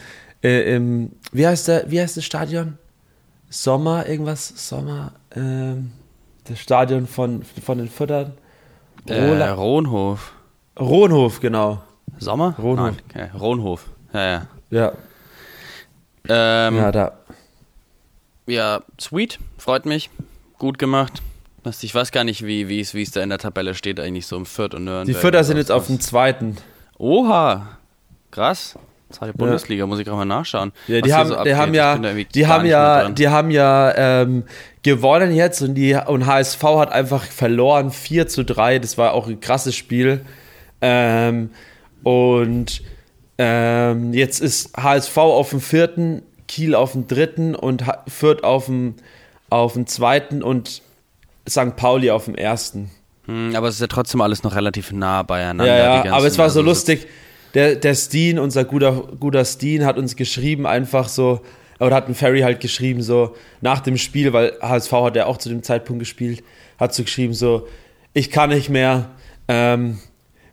[0.44, 2.78] äh, im wie heißt der, wie heißt das Stadion?
[3.54, 5.92] Sommer, irgendwas, Sommer, ähm,
[6.46, 8.34] das Stadion von, von den Füttern.
[9.08, 10.34] Äh, Rola- Rohnhof.
[10.80, 11.82] Rohnhof, genau.
[12.18, 12.56] Sommer?
[12.58, 12.92] Rohnhof.
[12.92, 13.38] Nein, okay.
[13.38, 13.86] Rohnhof.
[14.14, 14.48] Ja, ja.
[14.72, 14.94] Ja,
[16.28, 17.12] Ähm, ja, da.
[18.48, 20.10] Ja, sweet, freut mich.
[20.58, 21.22] Gut gemacht.
[21.82, 24.36] Ich weiß gar nicht, wie es wie es da in der Tabelle steht, eigentlich so
[24.36, 25.06] im Fürth und Nürnberg.
[25.06, 25.76] Die Fütter oder sind jetzt was.
[25.78, 26.58] auf dem zweiten.
[26.98, 27.78] Oha,
[28.32, 28.78] krass.
[29.14, 30.72] Zweite Bundesliga, muss ich gerade mal nachschauen.
[30.88, 31.98] Ja, die haben, so die haben ja,
[32.36, 34.44] die haben ja, die haben ja ähm,
[34.84, 38.80] gewonnen jetzt und die und HSV hat einfach verloren 4 zu 3.
[38.80, 40.22] Das war auch ein krasses Spiel.
[40.82, 41.52] Ähm,
[42.04, 42.82] und
[43.38, 48.66] ähm, jetzt ist HSV auf dem vierten, Kiel auf dem dritten und Ha- Fürth auf
[48.66, 48.96] dem,
[49.50, 50.82] auf dem zweiten und
[51.50, 51.76] St.
[51.76, 52.92] Pauli auf dem ersten.
[53.26, 55.66] Hm, aber es ist ja trotzdem alles noch relativ nah beieinander.
[55.66, 57.08] Ja, ja, aber es war so also lustig.
[57.54, 61.42] Der, der Steen, unser guter, guter Steen, hat uns geschrieben, einfach so,
[61.80, 65.38] oder hat ein Ferry halt geschrieben, so nach dem Spiel, weil HSV hat ja auch
[65.38, 66.44] zu dem Zeitpunkt gespielt,
[66.80, 67.68] hat so geschrieben, so,
[68.14, 69.10] ich kann nicht mehr,
[69.48, 70.00] ähm,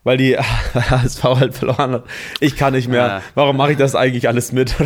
[0.03, 0.37] weil die
[0.73, 2.03] HSV halt verloren hat.
[2.39, 3.05] Ich kann nicht mehr.
[3.05, 3.21] Ja.
[3.35, 4.75] Warum mache ich das eigentlich alles mit?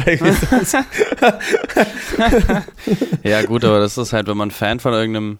[3.23, 5.39] Ja, gut, aber das ist halt, wenn man Fan von irgendeinem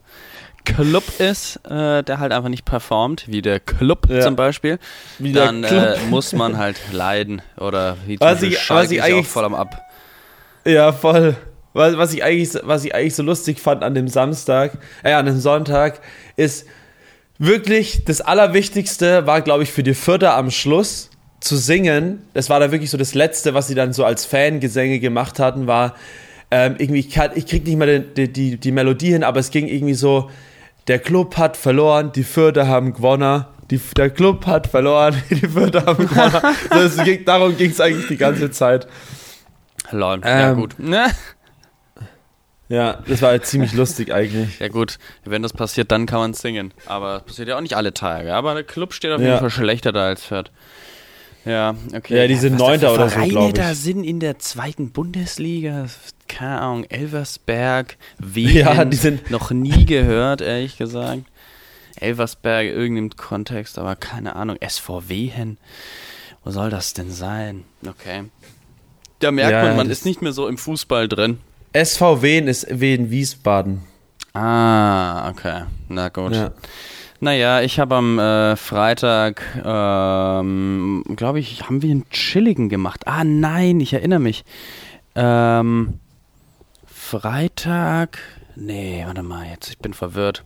[0.65, 4.19] Club ist, äh, der halt einfach nicht performt, wie der Club Ja.
[4.21, 4.80] zum Beispiel,
[5.19, 7.41] Wie dann äh, muss man halt leiden.
[7.58, 9.82] Oder wie Was zum Beispiel ich- Schalke was ich ja auch eigentlich- voll am Ab.
[10.65, 11.38] Ja, voll.
[11.73, 15.13] Was, was, ich eigentlich, so- was ich eigentlich so lustig fand an dem Samstag, äh,
[15.13, 15.99] an dem Sonntag,
[16.36, 16.65] ist
[17.38, 21.10] wirklich das Allerwichtigste war, glaube ich, für die Vierter am Schluss
[21.41, 22.23] zu singen.
[22.34, 25.67] Das war da wirklich so das Letzte, was sie dann so als Fangesänge gemacht hatten,
[25.67, 25.95] war
[26.51, 29.49] ähm, irgendwie, ich, kann, ich krieg nicht mehr die, die, die Melodie hin, aber es
[29.51, 30.30] ging irgendwie so,
[30.88, 33.45] der Club hat verloren, die Vierter haben gewonnen.
[33.71, 36.56] Die, der Club hat verloren, die Vierter haben gewonnen.
[36.71, 38.88] es ging, darum ging es eigentlich die ganze Zeit.
[39.91, 40.21] Lol.
[40.24, 40.76] ja, Ähm, gut.
[40.80, 41.08] Ne?
[42.67, 44.60] Ja, das war halt ziemlich lustig eigentlich.
[44.60, 44.98] Ja, gut.
[45.24, 46.74] Wenn das passiert, dann kann man singen.
[46.88, 48.34] Aber das passiert ja auch nicht alle Tage.
[48.34, 49.28] Aber der Club steht auf Ja.
[49.28, 50.52] jeden Fall schlechter da als Fürth.
[51.46, 52.18] Ja, okay.
[52.18, 53.54] Ja, die sind Neunter oder so, Vereine glaub ich.
[53.54, 55.86] da sind in der zweiten Bundesliga.
[56.28, 58.56] Keine Ahnung, Elversberg, Wien.
[58.58, 61.24] Ja, die sind- noch nie gehört, ehrlich gesagt.
[61.98, 64.58] Elversberg, irgendeinem Kontext, aber keine Ahnung.
[64.60, 65.58] SV Wehen.
[66.44, 67.64] Wo soll das denn sein?
[67.88, 68.24] Okay.
[69.20, 71.40] Da merkt Ja, man, man ist nicht mehr so im Fußball drin.
[71.74, 73.82] SV Wien ist Wien Wiesbaden.
[74.34, 75.64] Ah, okay.
[75.88, 76.34] Na gut.
[76.34, 76.52] Ja.
[77.21, 83.08] Naja, ich habe am äh, Freitag, ähm, glaube ich, haben wir einen chilligen gemacht.
[83.08, 84.43] Ah nein, ich erinnere mich.
[85.15, 85.99] Ähm,
[86.86, 88.19] Freitag,
[88.56, 90.43] nee, warte mal, jetzt, ich bin verwirrt.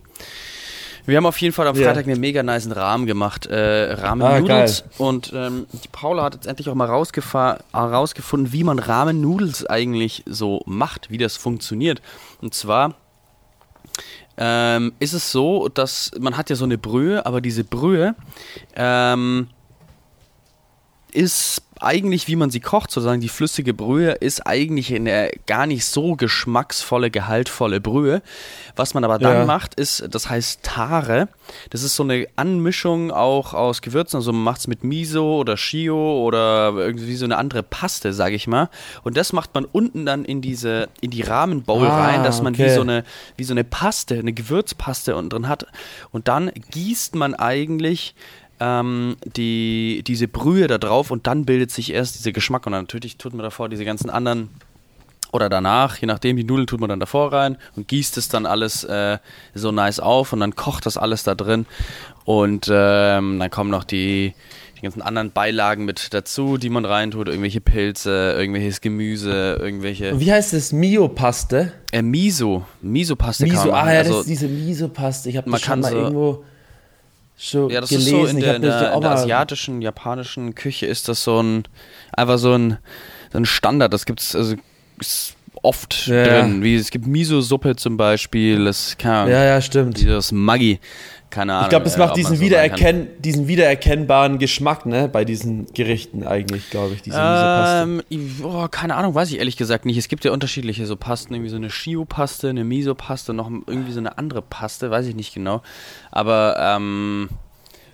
[1.06, 1.86] Wir haben auf jeden Fall am Ja.
[1.88, 3.46] Freitag einen mega niceen Rahmen gemacht.
[3.46, 4.84] Äh, Ramen Ah, Noodles.
[4.98, 10.22] Und ähm, die Paula hat jetzt endlich auch mal herausgefunden, wie man Ramen Noodles eigentlich
[10.26, 12.00] so macht, wie das funktioniert.
[12.42, 12.94] Und zwar
[14.40, 18.16] ähm, ist es so, dass man hat ja so eine Brühe, aber diese Brühe
[18.74, 19.48] ähm,
[21.12, 25.84] ist eigentlich, wie man sie kocht, sozusagen die flüssige Brühe, ist eigentlich eine gar nicht
[25.86, 28.22] so geschmacksvolle, gehaltvolle Brühe.
[28.76, 29.44] Was man aber dann Ja.
[29.46, 31.28] macht, ist, das heißt Tare.
[31.70, 34.16] Das ist so eine Anmischung auch aus Gewürzen.
[34.18, 38.34] Also man macht es mit Miso oder Shio oder irgendwie so eine andere Paste, sage
[38.36, 38.68] ich mal.
[39.02, 42.56] Und das macht man unten dann in diese, in die Rahmenbowl Ah, rein, dass man
[42.58, 42.74] wie okay.
[42.74, 43.04] so eine,
[43.36, 45.66] wie so eine Paste, eine Gewürzpaste unten drin hat.
[46.12, 48.14] Und dann gießt man eigentlich
[48.60, 52.66] ähm, die, diese Brühe da drauf und dann bildet sich erst dieser Geschmack.
[52.66, 54.50] Und dann natürlich tut man davor diese ganzen anderen
[55.32, 58.46] oder danach, je nachdem, die Nudeln tut man dann davor rein und gießt es dann
[58.46, 59.18] alles äh,
[59.54, 61.66] so nice auf und dann kocht das alles da drin.
[62.24, 64.34] Und ähm, dann kommen noch die,
[64.76, 70.32] die ganzen anderen Beilagen mit dazu, die man reintut, irgendwelche Pilze, irgendwelches Gemüse, irgendwelche wie
[70.32, 70.72] heißt das?
[70.72, 71.72] Mio-Paste?
[71.92, 75.28] äh, Miso, Miso-Paste kann Miso, ah ja, also, das ist diese Miso-Paste.
[75.30, 76.44] Ich habe das schon mal so- irgendwo
[77.40, 78.06] schon Ja, das gelesen.
[78.06, 81.42] ist so in der, in das der, in der asiatischen, japanischen Küche ist das so
[81.42, 81.64] ein,
[82.12, 82.78] einfach so ein,
[83.32, 83.92] so ein Standard.
[83.92, 84.56] Das gibt's also
[84.98, 86.62] ist oft Ja, drin.
[86.62, 89.98] Wie, es gibt Miso-Suppe zum Beispiel, das kann, Ja, ja, stimmt.
[89.98, 90.78] dieses Maggi,
[91.30, 91.64] keine Ahnung.
[91.64, 95.66] Ich glaube, das äh, macht ob diesen, so wiedererkenn diesen wiedererkennbaren Geschmack, ne, bei diesen
[95.72, 97.16] Gerichten eigentlich, glaube ich, diese.
[97.84, 99.96] Ähm, ich- oh, keine Ahnung, weiß ich ehrlich gesagt nicht.
[99.96, 104.00] Es gibt ja unterschiedliche so Pasten, irgendwie so eine Shio-Paste, eine Miso-Paste, noch irgendwie so
[104.00, 105.62] eine andere Paste, weiß ich nicht genau.
[106.10, 107.28] Aber ähm,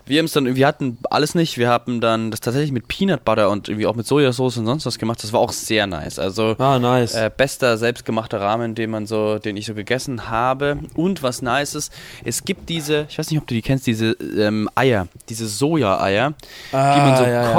[0.07, 1.57] wir haben es dann, wir hatten alles nicht.
[1.57, 4.85] Wir haben dann das tatsächlich mit Peanut Butter und irgendwie auch mit Sojasauce und sonst
[4.85, 5.21] was gemacht.
[5.23, 6.19] Das war auch sehr nice.
[6.19, 7.15] Also Ah, nice.
[7.15, 10.79] äh, bester selbstgemachter Rahmen, den man so, den ich so gegessen habe.
[10.95, 11.93] Und was nice ist,
[12.23, 16.33] es gibt diese, ich weiß nicht, ob du die kennst, diese ähm, Eier, diese Soja-Eier,
[16.71, 17.53] die man so Ah, ja, ja.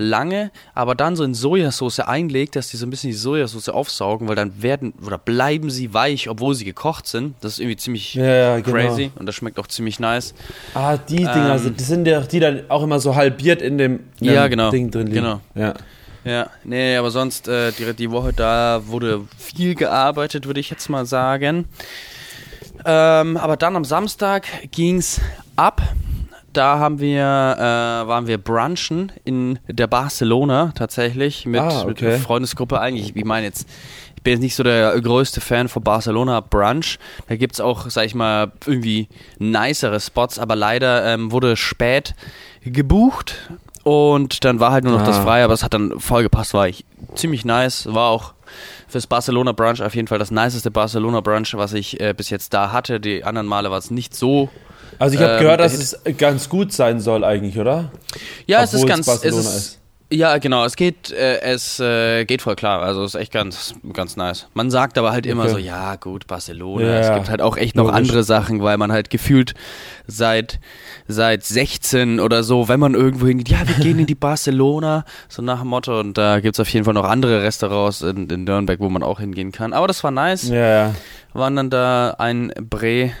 [0.00, 4.28] Lange, aber dann so in Sojasauce einlegt, dass die so ein bisschen die Sojasauce aufsaugen,
[4.28, 7.34] weil dann werden oder bleiben sie weich, obwohl sie gekocht sind.
[7.40, 8.76] Das ist irgendwie ziemlich Ja, genau.
[8.76, 10.34] crazy und das schmeckt auch ziemlich nice.
[10.74, 13.78] ah, die Dinger, ähm, sind, das sind ja die dann auch immer so halbiert in
[13.78, 14.70] dem, Ja, dem genau.
[14.70, 15.22] Ding drin liegen.
[15.22, 15.40] Genau.
[15.54, 15.74] Ja.
[16.22, 20.90] Ja, nee, aber sonst äh, die, die Woche da wurde viel gearbeitet, würde ich jetzt
[20.90, 21.64] mal sagen.
[22.84, 25.20] Ähm, aber dann am Samstag ging's
[25.56, 25.80] ab.
[26.52, 32.08] Da haben wir, äh, waren wir brunchen in der Barcelona tatsächlich mit, Ah, mit okay.
[32.08, 33.14] einer Freundesgruppe eigentlich.
[33.14, 33.68] Ich meine jetzt,
[34.16, 36.98] ich bin jetzt nicht so der größte Fan von Barcelona Brunch.
[37.28, 39.08] Da gibt's auch, sag ich mal, irgendwie
[39.38, 42.14] nicere Spots, aber leider ähm, wurde spät
[42.64, 43.36] gebucht
[43.84, 45.22] und dann war halt nur noch das Ah.
[45.22, 46.84] frei, aber es hat dann voll gepasst, war ich
[47.14, 48.34] ziemlich nice, war auch
[48.88, 52.52] fürs Barcelona Brunch auf jeden Fall das niceste Barcelona Brunch, was ich äh, bis jetzt
[52.52, 52.98] da hatte.
[53.00, 54.48] Die anderen Male war es nicht so.
[54.98, 57.90] Also ich habe Ähm, gehört, dass es ganz gut sein soll eigentlich, oder?
[58.46, 59.08] Ja, es ist Obwohl es ganz.
[59.08, 59.76] Es Barcelona ist, ist.
[60.12, 62.82] Ja, genau, es geht, äh, es äh, geht voll klar.
[62.82, 64.48] Also es ist echt ganz, ganz nice.
[64.54, 65.52] Man sagt aber halt immer Okay.
[65.52, 66.84] so, ja gut, Barcelona.
[66.84, 67.96] Ja, es gibt halt auch echt noch Logisch.
[67.96, 69.54] andere Sachen, weil man halt gefühlt
[70.08, 70.58] seit
[71.06, 75.42] seit 16 oder so, wenn man irgendwo hingeht, ja, wir gehen in die Barcelona, so
[75.42, 76.00] nach dem Motto.
[76.00, 79.20] Und da gibt's auf jeden Fall noch andere Restaurants in, in Nürnberg, wo man auch
[79.20, 79.72] hingehen kann.
[79.72, 80.48] Aber das war nice.
[80.48, 80.94] Ja, ja.
[81.34, 83.12] waren dann da ein Bre.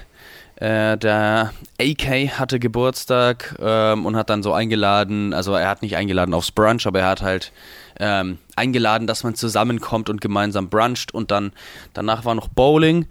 [0.60, 5.96] Äh, der AK hatte Geburtstag ähm, und hat dann so eingeladen, also er hat nicht
[5.96, 7.50] eingeladen aufs Brunch, aber er hat halt
[7.98, 11.52] ähm, eingeladen, dass man zusammenkommt und gemeinsam bruncht und dann
[11.94, 13.06] danach war noch Bowling.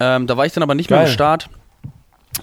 [0.00, 1.12] Ähm, da war ich dann aber nicht mehr am Geil.
[1.12, 1.50] Start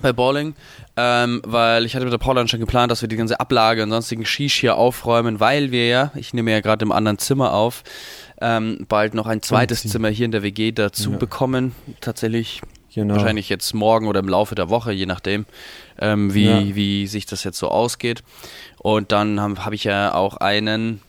[0.04, 0.54] bei Bowling,
[0.98, 3.90] ähm, weil ich hatte mit der Paula schon geplant, dass wir die ganze Ablage und
[3.90, 7.84] sonstigen Shish hier aufräumen, weil wir ja, ich nehme ja gerade im anderen Zimmer auf,
[8.42, 9.82] ähm, bald noch ein zweites.
[9.82, 11.18] Zimmer hier in der WG dazu Ja.
[11.18, 11.74] bekommen.
[12.02, 12.62] Tatsächlich
[12.94, 13.16] Genau.
[13.16, 15.46] wahrscheinlich jetzt morgen oder im Laufe der Woche, je nachdem,
[16.00, 16.76] ähm, wie, Ja.
[16.76, 18.24] wie sich das jetzt so ausgeht.
[18.78, 21.02] Und dann habe hab ich ja auch einen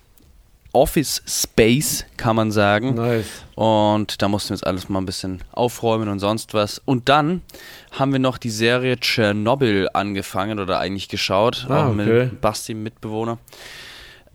[0.73, 2.95] Office Space, kann man sagen.
[2.95, 3.27] Nice.
[3.55, 6.83] Und da mussten wir jetzt alles mal ein bisschen aufräumen und sonst was.
[6.85, 7.43] Und dann
[7.93, 11.67] haben wir noch die Serie Tschernobyl angefangen oder eigentlich geschaut.
[11.69, 12.25] Ah, auch okay.
[12.25, 13.39] mit Basti, Mitbewohner.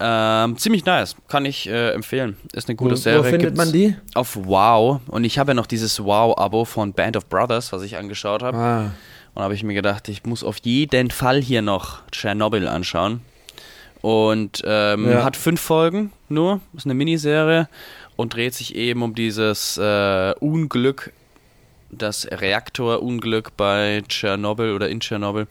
[0.01, 2.37] Ähm, ziemlich nice, kann ich äh, empfehlen.
[2.53, 3.19] Ist eine gute Wo, Serie.
[3.19, 3.95] wo findet Gibt's man die?
[4.15, 5.01] Auf Wow.
[5.07, 8.57] Und ich habe ja noch dieses Wow-Abo von Band of Brothers, was ich angeschaut habe.
[8.57, 8.91] Ah,
[9.33, 13.21] Und habe ich mir gedacht, ich muss auf jeden Fall hier noch Tschernobyl anschauen.
[14.01, 15.23] Und ähm, Ja.
[15.25, 17.67] hat fünf Folgen nur, ist eine Miniserie
[18.15, 21.11] und dreht sich eben um dieses äh, Unglück,
[21.91, 25.47] das Reaktorunglück bei Tschernobyl oder in Tschernobyl.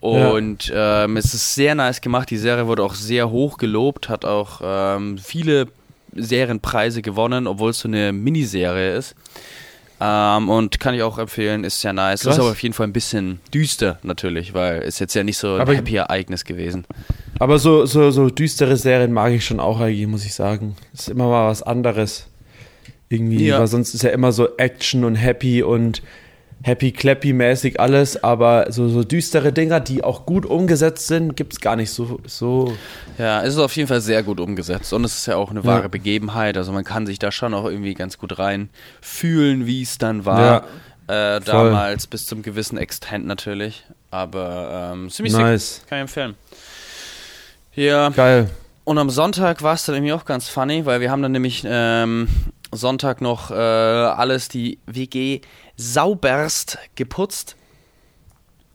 [0.00, 2.30] Und ähm, es ist sehr nice gemacht.
[2.30, 5.66] Die Serie wurde auch sehr hoch gelobt, hat auch ähm, viele
[6.14, 9.14] Serienpreise gewonnen, obwohl es so eine Miniserie ist.
[10.02, 12.22] Ähm, und kann ich auch empfehlen, ist sehr nice.
[12.22, 12.34] Krass.
[12.36, 15.54] Ist aber auf jeden Fall ein bisschen düster natürlich, weil ist jetzt ja nicht so
[15.56, 16.86] ein Aber- happy Ereignis gewesen.
[17.38, 20.74] Aber so, so, so düstere Serien mag ich schon auch eigentlich, muss ich sagen.
[20.94, 22.26] Ist immer mal was anderes.
[23.10, 23.58] Irgendwie, Ja.
[23.58, 26.00] weil sonst ist ja immer so Action und Happy und
[26.62, 31.54] Happy Clappy mäßig alles, aber so, so düstere Dinger, die auch gut umgesetzt sind, gibt
[31.54, 32.72] es gar nicht so, so.
[33.18, 35.64] Ja, es ist auf jeden Fall sehr gut umgesetzt und es ist ja auch eine
[35.64, 36.56] wahre Begebenheit.
[36.58, 38.68] Also man kann sich da schon auch irgendwie ganz gut rein
[39.00, 40.64] fühlen, wie es dann war.
[41.08, 43.84] äh, damals bis zum gewissen Extent natürlich.
[44.12, 45.76] Aber ähm, ziemlich Nice.
[45.78, 45.86] sick.
[45.88, 46.34] Kann ich empfehlen.
[47.74, 48.48] Ja, Geil.
[48.84, 51.64] und am Sonntag war es dann irgendwie auch ganz funny, weil wir haben dann nämlich
[51.66, 52.28] ähm,
[52.72, 55.40] Sonntag noch äh, alles die WG
[55.76, 57.56] sauberst geputzt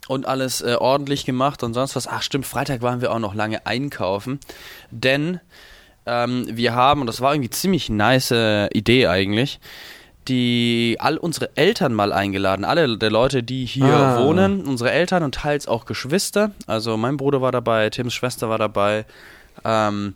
[0.07, 2.07] und alles äh, ordentlich gemacht und sonst was.
[2.07, 4.39] Ach stimmt, Freitag waren wir auch noch lange einkaufen,
[4.91, 5.39] denn
[6.05, 9.59] ähm, wir haben, und das war irgendwie ziemlich nice äh, Idee eigentlich,
[10.27, 14.19] die all unsere Eltern mal eingeladen, alle der Leute, die hier Ah.
[14.23, 16.51] wohnen, unsere Eltern und teils auch Geschwister.
[16.67, 19.05] Also mein Bruder war dabei, Tims Schwester war dabei.
[19.63, 20.15] Ähm,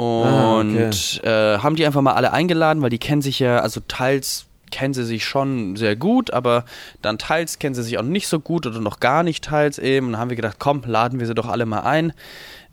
[0.00, 3.80] Ah, und äh, haben die einfach mal alle eingeladen, weil die kennen sich ja, also
[3.86, 6.64] teils kennen sie sich schon sehr gut, aber
[7.02, 10.06] dann teils kennen sie sich auch nicht so gut oder noch gar nicht teils eben.
[10.06, 12.12] Und dann haben wir gedacht, komm, laden wir sie doch alle mal ein.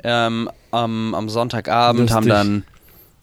[0.03, 2.63] Ähm, am, am Sonntagabend haben Lustig.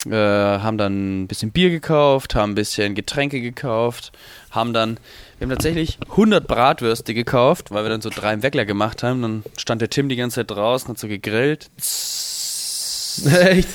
[0.03, 4.11] dann äh, haben dann ein bisschen Bier gekauft, haben ein bisschen Getränke gekauft,
[4.51, 4.99] haben dann,
[5.39, 9.21] wir haben tatsächlich 100 Bratwürste gekauft, weil wir dann so drei im Weckler gemacht haben.
[9.21, 11.69] Dann stand der Tim die ganze Zeit draußen, hat so gegrillt.
[13.25, 13.69] Echt?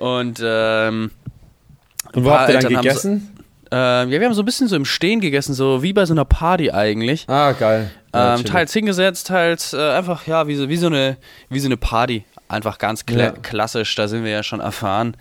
[0.00, 1.10] Und, ähm,
[2.14, 3.36] Und wo habt ihr dann Eltern gegessen?
[3.70, 6.14] äh, ja, wir haben so ein bisschen so im Stehen gegessen, so wie bei so
[6.14, 7.28] einer Party eigentlich.
[7.28, 7.90] ah, geil.
[8.14, 11.16] Ja, Ähm, teils hingesetzt, teils äh, einfach, ja, wie so, wie, so eine,
[11.48, 12.24] wie so eine Party.
[12.48, 13.30] Einfach ganz kla Ja.
[13.30, 15.16] klassisch, da sind wir ja schon erfahren.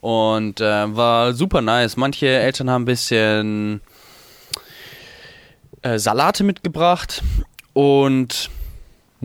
[0.00, 1.96] Und äh, war super nice.
[1.96, 3.80] Manche Eltern haben ein bisschen
[5.82, 7.22] äh, Salate mitgebracht.
[7.74, 8.50] Und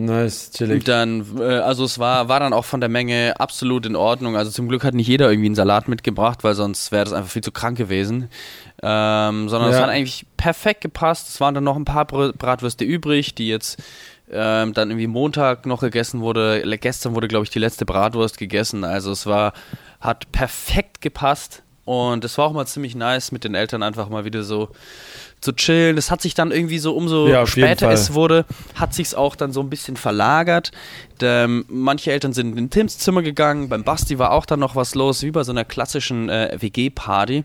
[0.00, 0.84] Nice, chillig.
[0.84, 4.36] dann, äh, also es war, war dann auch von der Menge absolut in Ordnung.
[4.36, 7.30] Also zum Glück hat nicht jeder irgendwie einen Salat mitgebracht, weil sonst wäre das einfach
[7.30, 8.28] viel zu krank gewesen.
[8.80, 9.82] Ähm, sondern es Ja.
[9.82, 11.28] hat eigentlich perfekt gepasst.
[11.28, 13.82] Es waren dann noch ein paar Br Bratwürste übrig, die jetzt
[14.30, 16.62] ähm, dann irgendwie Montag noch gegessen wurde.
[16.80, 18.84] Gestern wurde, glaube ich, die letzte Bratwurst gegessen.
[18.84, 19.52] Also es war,
[20.00, 21.64] hat perfekt gepasst.
[21.84, 24.68] Und es war auch mal ziemlich nice, mit den Eltern einfach mal wieder so
[25.40, 25.96] zu chillen.
[25.98, 29.52] Es hat sich dann irgendwie so, umso Ja, später es wurde, hat sich's auch dann
[29.52, 30.72] so ein bisschen verlagert.
[31.20, 34.94] Ähm, manche Eltern sind in Tims Zimmer gegangen, beim Basti war auch dann noch was
[34.94, 37.44] los, wie bei so einer klassischen äh, WG-Party.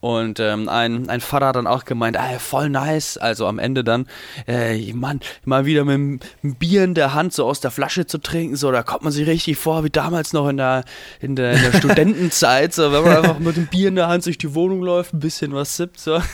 [0.00, 3.82] Und ähm, ein, ein Vater hat dann auch gemeint, ah, voll nice, also am Ende
[3.82, 4.06] dann,
[4.46, 8.18] äh, Mann, mal wieder mit einem Bier in der Hand so aus der Flasche zu
[8.18, 10.84] trinken, so, da kommt man sich richtig vor, wie damals noch in der,
[11.20, 14.24] in der, in der Studentenzeit, so, wenn man einfach mit dem Bier in der Hand
[14.26, 16.22] durch die Wohnung läuft, ein bisschen was sippt, so.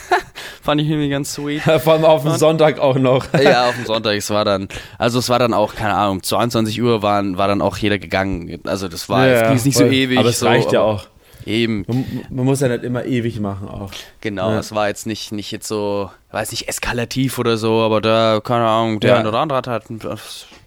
[0.61, 1.61] Fand ich irgendwie ganz sweet.
[1.81, 3.25] Vor allem auf dem Sonntag auch noch.
[3.41, 4.15] Ja, auf dem Sonntag.
[4.17, 7.61] Es war dann, also es war dann auch, keine Ahnung, 22 Uhr waren, war dann
[7.61, 8.59] auch jeder gegangen.
[8.65, 9.93] Also das war, Ja, es ging nicht so voll.
[9.93, 10.17] ewig.
[10.17, 11.05] Aber es so, reicht ja auch.
[11.45, 13.91] Eben, Man, man muss ja nicht immer ewig machen auch.
[14.19, 14.49] genau.
[14.49, 14.57] Ja.
[14.59, 18.65] Es war jetzt nicht, nicht jetzt so, weiß nicht, eskalativ oder so, aber da, keine
[18.65, 19.17] Ahnung, der Ja.
[19.19, 19.83] eine oder andere hat halt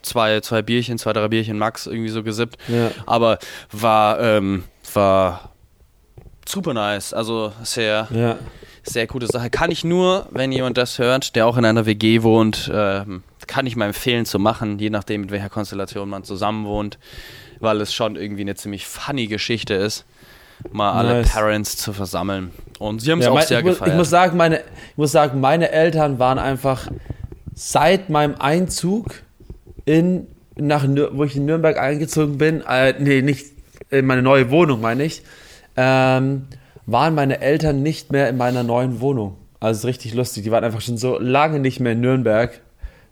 [0.02, 2.58] zwei, zwei Bierchen, zwei, drei Bierchen Max irgendwie so gesippt.
[2.68, 2.92] Ja.
[3.06, 3.40] Aber
[3.72, 4.62] war, ähm,
[4.94, 5.50] war
[6.46, 7.12] super nice.
[7.12, 8.36] Also sehr, Ja.
[8.82, 9.50] Sehr gute Sache.
[9.50, 13.66] Kann ich nur, wenn jemand das hört, der auch in einer WG wohnt, ähm, kann
[13.66, 16.98] ich mal empfehlen zu machen, je nachdem, mit welcher Konstellation man zusammen wohnt,
[17.60, 20.04] weil es schon irgendwie eine ziemlich funny Geschichte ist,
[20.70, 21.32] mal alle Nice.
[21.32, 22.50] Parents zu versammeln.
[22.78, 23.92] Und sie haben es Ja, auch mein, sehr ich, muss, gefeiert.
[23.92, 26.88] ich muss sagen, meine, ich muss sagen, meine Eltern waren einfach
[27.54, 29.22] seit meinem Einzug
[29.84, 33.46] in, nach, wo ich in Nürnberg eingezogen bin, äh, nee, nicht
[33.90, 35.22] in meine neue Wohnung, meine ich,
[35.76, 36.46] ähm,
[36.88, 39.36] waren meine Eltern nicht mehr in meiner neuen Wohnung.
[39.60, 40.44] Also es ist richtig lustig.
[40.44, 42.60] Die waren einfach schon so lange nicht mehr in Nürnberg.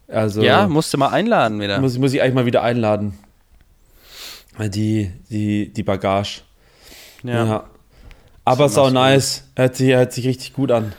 [0.08, 1.78] Also ja, musste mal einladen wieder.
[1.80, 3.18] muss, muss ich eigentlich mal wieder einladen.
[4.58, 6.40] Die, die, die Bagage.
[7.22, 7.44] ja.
[7.46, 7.64] Ja.
[8.44, 9.42] Aber So sau nice.
[9.56, 10.92] Hört sich, hört sich richtig gut an.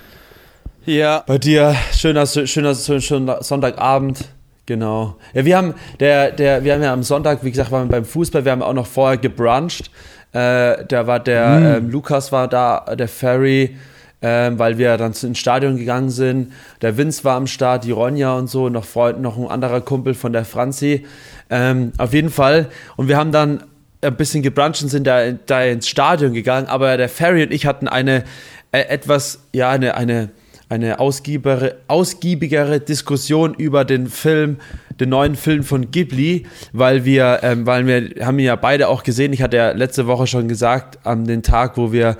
[0.85, 1.23] ja.
[1.25, 4.25] Bei dir, schöner, schöner, schöner Sonntagabend.
[4.65, 5.15] Genau.
[5.33, 8.05] Ja, wir haben, der, der, wir haben ja am Sonntag, wie gesagt, waren wir beim
[8.05, 9.89] Fußball, wir haben auch noch vorher gebruncht.
[10.37, 13.75] Äh, da war der, ähm, Lukas war da, der Ferry,
[14.21, 16.53] ähm, weil wir dann ins Stadion gegangen sind.
[16.83, 20.13] Der Vince war am Start, die Ronja und so, noch Freund, noch ein anderer Kumpel
[20.13, 21.07] von der Franzi.
[21.49, 22.67] Ähm, auf jeden Fall.
[22.97, 23.63] Und wir haben dann
[24.01, 27.65] ein bisschen gebruncht und sind da, da ins Stadion gegangen, aber der Ferry und ich
[27.65, 28.23] hatten eine
[28.71, 30.29] äh, etwas, ja, eine, eine,
[30.69, 34.57] eine ausgiebigere, ausgiebigere Diskussion über den Film,
[34.99, 39.03] den neuen Film von Ghibli, weil wir, ähm, weil wir haben ihn ja beide auch
[39.03, 39.33] gesehen.
[39.33, 42.17] Ich hatte ja letzte Woche schon gesagt, an den Tag, wo wir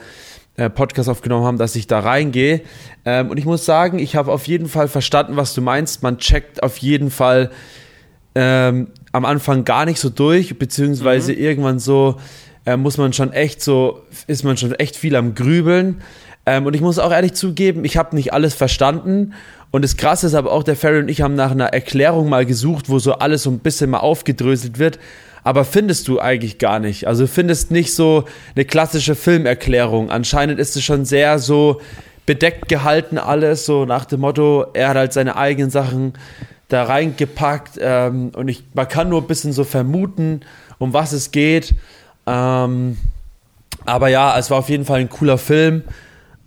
[0.58, 2.62] äh, Podcast aufgenommen haben, dass ich da reingehe.
[3.06, 6.04] Ähm, und ich muss sagen, ich habe auf jeden Fall verstanden, was du meinst.
[6.04, 7.52] Man checkt auf jeden Fall
[8.36, 11.40] ähm, am Anfang gar nicht so durch, beziehungsweise mhm.
[11.40, 12.18] irgendwann so
[12.66, 16.02] äh, muss man schon echt so, ist man schon echt viel am Grübeln.
[16.46, 19.34] Ähm, und ich muss auch ehrlich zugeben, ich habe nicht alles verstanden.
[19.72, 22.46] Und das Krasse ist aber auch, der Ferry und ich haben nach einer Erklärung mal
[22.46, 25.00] gesucht, wo so alles so ein bisschen mal aufgedröselt wird.
[25.44, 27.08] Aber findest du eigentlich gar nicht.
[27.08, 28.26] Also findest nicht so
[28.56, 30.10] eine klassische Filmerklärung.
[30.10, 31.80] Anscheinend ist es schon sehr so
[32.26, 36.14] bedeckt gehalten alles, so nach dem Motto, er hat halt seine eigenen Sachen
[36.68, 37.80] da reingepackt.
[37.80, 40.42] Ähm, und ich, man kann nur ein bisschen so vermuten,
[40.78, 41.74] um was es geht.
[42.26, 42.98] Ähm,
[43.86, 45.84] aber ja, es war auf jeden Fall ein cooler Film.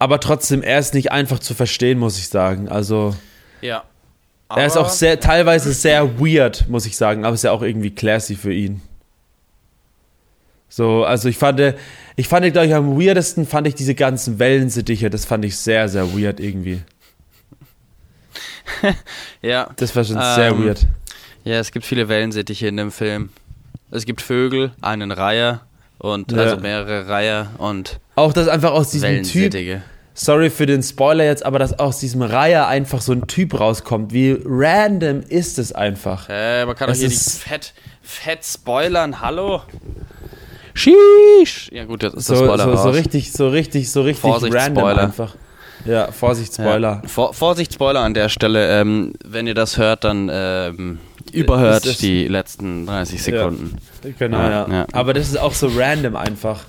[0.01, 2.71] Aber trotzdem, er ist nicht einfach zu verstehen, muss ich sagen.
[2.71, 3.15] Also.
[3.61, 3.85] Ja.
[4.49, 7.91] er ist auch sehr, teilweise sehr weird, muss ich sagen, aber ist ja auch irgendwie
[7.91, 8.81] classy für ihn.
[10.71, 11.61] So, also ich fand,
[12.17, 15.91] ich fand, glaube ich, am weirdesten fand ich diese ganzen Wellensittiche, das fand ich sehr,
[15.91, 16.81] sehr weird irgendwie.
[19.43, 19.69] ja.
[19.77, 20.87] Das war schon ähm, sehr weird.
[21.45, 23.29] Ja, es gibt viele Wellensittiche in dem Film.
[23.91, 25.61] Es gibt Vögel, einen Reiher
[25.99, 26.39] und ja.
[26.39, 29.55] also mehrere Reiher und auch das einfach aus diesem Typ.
[30.15, 34.13] Sorry für den Spoiler jetzt, aber dass aus diesem Reiher einfach so ein Typ rauskommt.
[34.13, 36.29] Wie random ist es einfach?
[36.29, 39.21] Äh, man kann doch hier die fett, fett spoilern.
[39.21, 39.63] Hallo?
[40.75, 41.71] Sheesh!
[41.73, 44.55] Ja gut, das ist so, der Spoiler so, so richtig, so richtig, so richtig Vorsicht,
[44.55, 45.03] random Spoiler.
[45.03, 45.35] einfach.
[45.85, 47.01] Ja, Vorsicht, Spoiler.
[47.03, 47.09] Ja.
[47.09, 48.81] Vor, Vorsicht, Spoiler an der Stelle.
[48.81, 50.99] Ähm, wenn ihr das hört, dann ähm,
[51.33, 53.79] überhört die letzten 30 Sekunden.
[54.05, 54.87] Ja, genau, ja, ja.
[54.93, 56.65] Aber das ist auch so random einfach.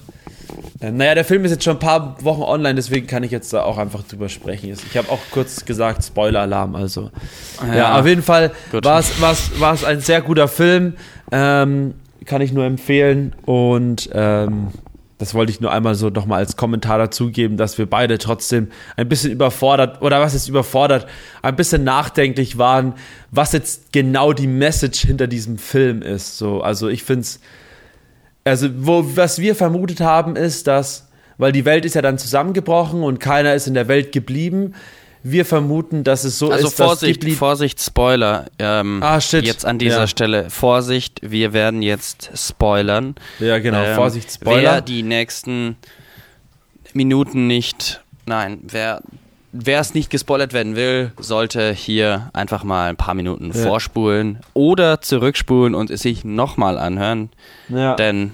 [0.82, 3.54] Ähm, naja, der Film ist jetzt schon ein paar Wochen online, deswegen kann ich jetzt
[3.54, 4.69] da auch einfach drüber sprechen.
[4.69, 7.12] Ich habe auch kurz gesagt, Spoiler-Alarm, also.
[7.75, 10.93] Ja, auf jeden Fall war es ein sehr guter Film.
[11.32, 11.93] Ähm,
[12.25, 13.34] kann ich nur empfehlen.
[13.45, 14.67] Und ähm,
[15.17, 19.08] das wollte ich nur einmal so nochmal als Kommentar dazugeben, dass wir beide trotzdem ein
[19.08, 21.06] bisschen überfordert, oder was ist überfordert,
[21.41, 22.93] ein bisschen nachdenklich waren,
[23.30, 26.38] was jetzt genau die Message hinter diesem Film ist.
[26.38, 27.39] So, also ich finde es,
[28.43, 33.04] also wo, was wir vermutet haben, ist, dass, weil die Welt ist ja dann zusammengebrochen
[33.04, 34.73] und keiner ist in der Welt geblieben,
[35.23, 38.45] wir vermuten, dass es so also ist, Vorsicht, dass Vorsicht, Spoiler.
[38.58, 39.45] Ähm, ah, shit.
[39.45, 40.08] Jetzt an dieser ja.
[40.08, 40.49] Stelle.
[40.49, 43.15] Vorsicht, wir werden jetzt spoilern.
[43.39, 43.84] Ja, genau.
[43.84, 44.62] Ähm, Vorsicht, Spoiler.
[44.62, 45.77] Wer die nächsten
[46.93, 49.01] Minuten nicht, nein, wer
[49.54, 53.64] Wer es nicht gespoilert werden will, sollte hier einfach mal ein paar Minuten ja.
[53.64, 57.30] vorspulen oder zurückspulen und es sich nochmal anhören.
[57.68, 57.96] Ja.
[57.96, 58.32] Denn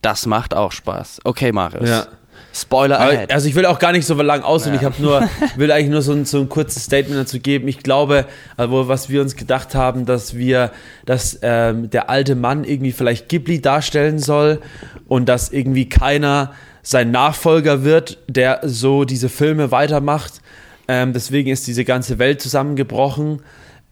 [0.00, 1.20] das macht auch Spaß.
[1.24, 1.88] Okay, Marius.
[1.88, 2.06] Ja.
[2.54, 3.32] Spoiler ahead.
[3.32, 4.74] Also ich will auch gar nicht so lang ausholen.
[4.74, 4.80] Ja.
[4.80, 7.68] Ich habe nur, will eigentlich nur so ein, so ein kurzes Statement dazu geben.
[7.68, 8.24] Ich glaube,
[8.56, 10.72] also was wir uns gedacht haben, dass wir,
[11.04, 14.60] dass ähm, der alte Mann irgendwie vielleicht Ghibli darstellen soll
[15.06, 16.52] und dass irgendwie keiner
[16.88, 20.40] sein Nachfolger wird, der so diese Filme weitermacht.
[20.88, 23.42] Ähm, deswegen ist diese ganze Welt zusammengebrochen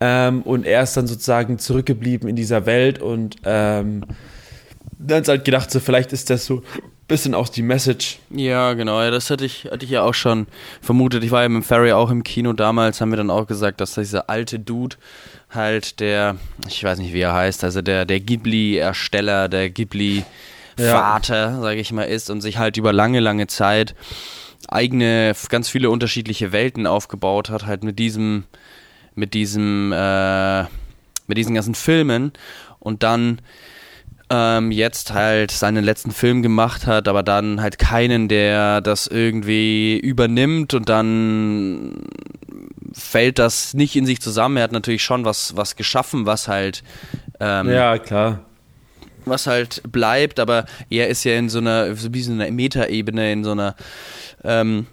[0.00, 4.02] ähm, und er ist dann sozusagen zurückgeblieben in dieser Welt und ähm,
[4.98, 6.62] dann halt gedacht, so vielleicht ist das so
[7.06, 8.18] bisschen auch die Message.
[8.30, 10.46] Ja, genau, ja, das hatte ich, hatte ich ja auch schon
[10.80, 11.22] vermutet.
[11.22, 13.92] Ich war ja mit Ferry auch im Kino damals, haben wir dann auch gesagt, dass
[13.92, 14.96] dieser alte Dude
[15.50, 21.60] halt der, ich weiß nicht, wie er heißt, also der, der Ghibli-Ersteller, der Ghibli-Vater, ja.
[21.60, 23.94] sage ich mal, ist und sich halt über lange, lange Zeit
[24.68, 28.44] eigene, ganz viele unterschiedliche Welten aufgebaut hat, halt mit diesem,
[29.14, 30.62] mit diesem, äh,
[31.26, 32.32] mit diesen ganzen Filmen
[32.78, 33.40] und dann
[34.28, 39.98] ähm, jetzt halt seinen letzten Film gemacht hat, aber dann halt keinen, der das irgendwie
[39.98, 42.06] übernimmt und dann
[42.92, 44.56] fällt das nicht in sich zusammen.
[44.56, 46.82] Er hat natürlich schon was, was geschaffen, was halt
[47.38, 48.40] ähm, ja klar
[49.26, 53.32] was halt bleibt, aber er ist ja in so einer, so wie so einer Metaebene,
[53.32, 53.76] in so einer,
[54.44, 54.86] ähm,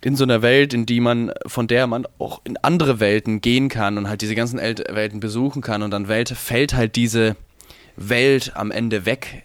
[0.00, 3.68] in so einer Welt, in die man, von der man auch in andere Welten gehen
[3.68, 7.36] kann und halt diese ganzen Welten besuchen kann und dann Welt, fällt halt diese,
[7.96, 9.44] Welt am Ende weg,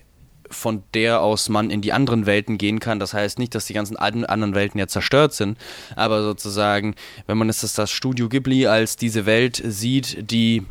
[0.50, 3.00] von der aus man in die anderen Welten gehen kann.
[3.00, 5.58] Das heißt nicht, dass die ganzen anderen Welten ja zerstört sind,
[5.96, 10.66] aber sozusagen, wenn man es das Studio Ghibli als diese Welt sieht, die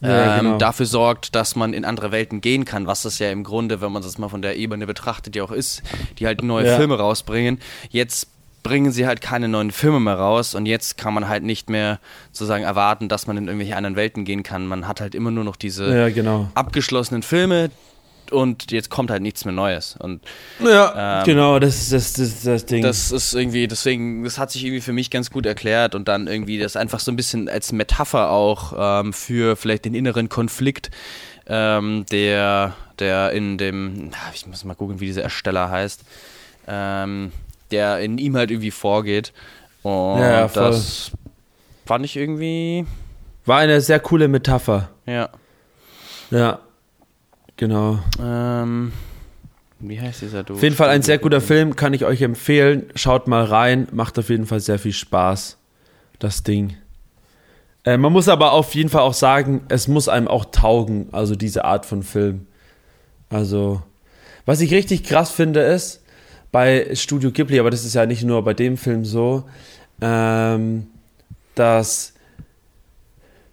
[0.00, 0.58] ja, ähm, genau.
[0.58, 3.92] dafür sorgt, dass man in andere Welten gehen kann, was das ja im Grunde, wenn
[3.92, 5.82] man das mal von der Ebene betrachtet, ja auch ist,
[6.18, 6.76] die halt neue ja.
[6.76, 7.60] Filme rausbringen.
[7.90, 8.28] Jetzt
[8.62, 11.98] bringen sie halt keine neuen Filme mehr raus und jetzt kann man halt nicht mehr
[12.32, 14.66] sozusagen erwarten, dass man in irgendwelche anderen Welten gehen kann.
[14.66, 16.50] Man hat halt immer nur noch diese ja, genau.
[16.54, 17.70] abgeschlossenen Filme
[18.30, 19.96] und jetzt kommt halt nichts mehr Neues.
[19.98, 20.20] Und,
[20.60, 22.82] ja, ähm, genau, das ist das, das, das Ding.
[22.82, 26.26] Das ist irgendwie, deswegen, das hat sich irgendwie für mich ganz gut erklärt und dann
[26.26, 30.90] irgendwie das einfach so ein bisschen als Metapher auch ähm, für vielleicht den inneren Konflikt,
[31.46, 36.02] ähm, der, der in dem, ich muss mal gucken, wie dieser Ersteller heißt,
[36.68, 37.32] ähm,
[37.70, 39.32] der in ihm halt irgendwie vorgeht.
[39.82, 41.10] Und Ja, das
[41.86, 42.86] fand ich irgendwie,
[43.46, 44.90] War eine sehr coole Metapher.
[45.06, 45.30] ja.
[46.30, 46.60] Ja.
[47.60, 47.98] Genau.
[48.18, 48.90] Ähm,
[49.80, 50.54] wie heißt dieser du?
[50.54, 52.86] Auf jeden Fall ein sehr guter Film, kann ich euch empfehlen.
[52.94, 55.58] Schaut mal rein, macht auf jeden Fall sehr viel Spaß,
[56.18, 56.78] das Ding.
[57.84, 61.36] Äh, man muss aber auf jeden Fall auch sagen, es muss einem auch taugen, also
[61.36, 62.46] diese Art von Film.
[63.28, 63.82] Also,
[64.46, 66.02] was ich richtig krass finde, ist,
[66.52, 69.44] bei Studio Ghibli, aber das ist ja nicht nur bei dem Film so,
[70.00, 70.86] ähm,
[71.54, 72.14] dass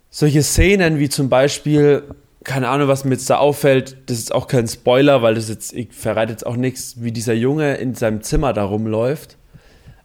[0.10, 2.04] solche Szenen wie zum Beispiel,
[2.48, 5.74] keine Ahnung, was mir jetzt da auffällt, das ist auch kein Spoiler, weil das jetzt,
[5.74, 9.38] ich verrate jetzt auch nichts, wie dieser Junge in seinem Zimmer da rumläuft.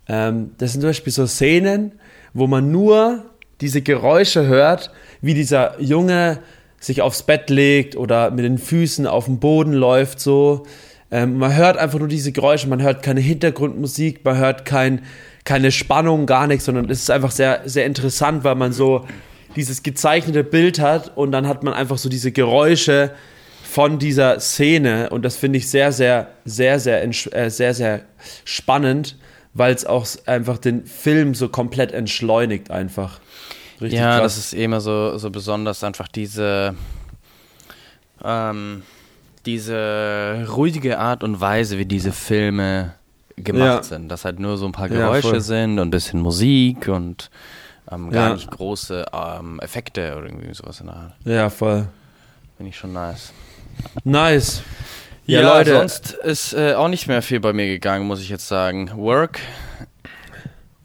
[0.09, 1.93] Ähm, das sind zum Beispiel so Szenen,
[2.34, 3.22] wo man nur
[3.61, 4.90] diese Geräusche hört,
[5.20, 6.40] wie dieser Junge
[6.80, 10.66] sich aufs Bett legt oder mit den Füßen auf dem Boden läuft, so.
[11.12, 15.03] Ähm, man hört einfach nur diese Geräusche, man hört keine Hintergrundmusik, man hört kein,
[15.45, 19.07] keine Spannung, gar nichts, sondern es ist einfach sehr, sehr interessant, weil man so
[19.57, 23.13] dieses gezeichnete Bild hat und dann hat man einfach so diese Geräusche
[23.65, 28.01] von dieser Szene und das finde ich sehr, sehr, sehr, sehr, äh, sehr, sehr
[28.45, 29.17] spannend,
[29.55, 33.21] weil es auch einfach den Film so komplett entschleunigt einfach.
[33.81, 34.37] Richtig ja, krass.
[34.37, 36.75] das ist immer so, so besonders, einfach diese,
[38.25, 38.83] ähm,
[39.47, 42.95] diese ruhige Art und Weise, wie diese Filme
[43.37, 43.83] gemacht Ja.
[43.83, 44.09] sind.
[44.09, 45.41] Dass halt nur so ein paar Ja, Geräusche voll.
[45.41, 47.31] sind und ein bisschen Musik und
[47.93, 48.34] ähm, gar Ja.
[48.34, 51.12] nicht große ähm, Effekte oder irgendwie sowas in der Art.
[51.24, 51.86] ja, voll.
[52.57, 53.32] Finde ich schon nice.
[54.05, 54.62] Nice.
[55.26, 55.72] Ja, Ja, Leute.
[55.78, 58.90] sonst ist äh, auch nicht mehr viel bei mir gegangen, muss ich jetzt sagen.
[58.97, 59.38] Work,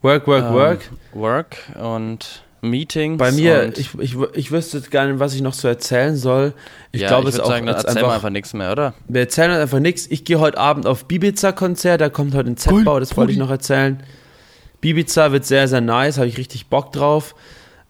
[0.01, 0.79] Work, work, ähm, work.
[1.13, 3.17] Work und Meetings.
[3.17, 6.15] Bei mir, und, ich, ich, ich wüsste jetzt gar nicht, was ich noch so erzählen
[6.15, 6.53] soll.
[6.91, 8.71] Ich ja, glaube, es ist auch sagen, dann jetzt erzähl mal einfach, einfach nichts mehr,
[8.71, 8.93] oder?
[9.07, 10.07] Wir erzählen uns einfach nichts.
[10.07, 13.49] Ich gehe heute Abend auf Bibiza-Konzert, da kommt heute ein Z-Bau, das wollte ich noch
[13.51, 14.01] erzählen.
[14.81, 17.35] Bibiza wird sehr, sehr nice, habe ich richtig Bock drauf.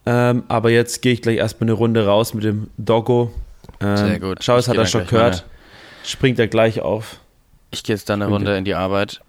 [0.05, 3.31] Ähm, aber jetzt gehe ich gleich erstmal eine Runde raus mit dem Doggo.
[3.81, 4.37] Ähm, Sehr gut.
[4.41, 5.45] Schau, es hat er schon gehört.
[6.05, 7.19] Springt er gleich auf.
[7.71, 8.31] Ich gehe jetzt dann eine.
[8.31, 9.19] Runde in die Arbeit.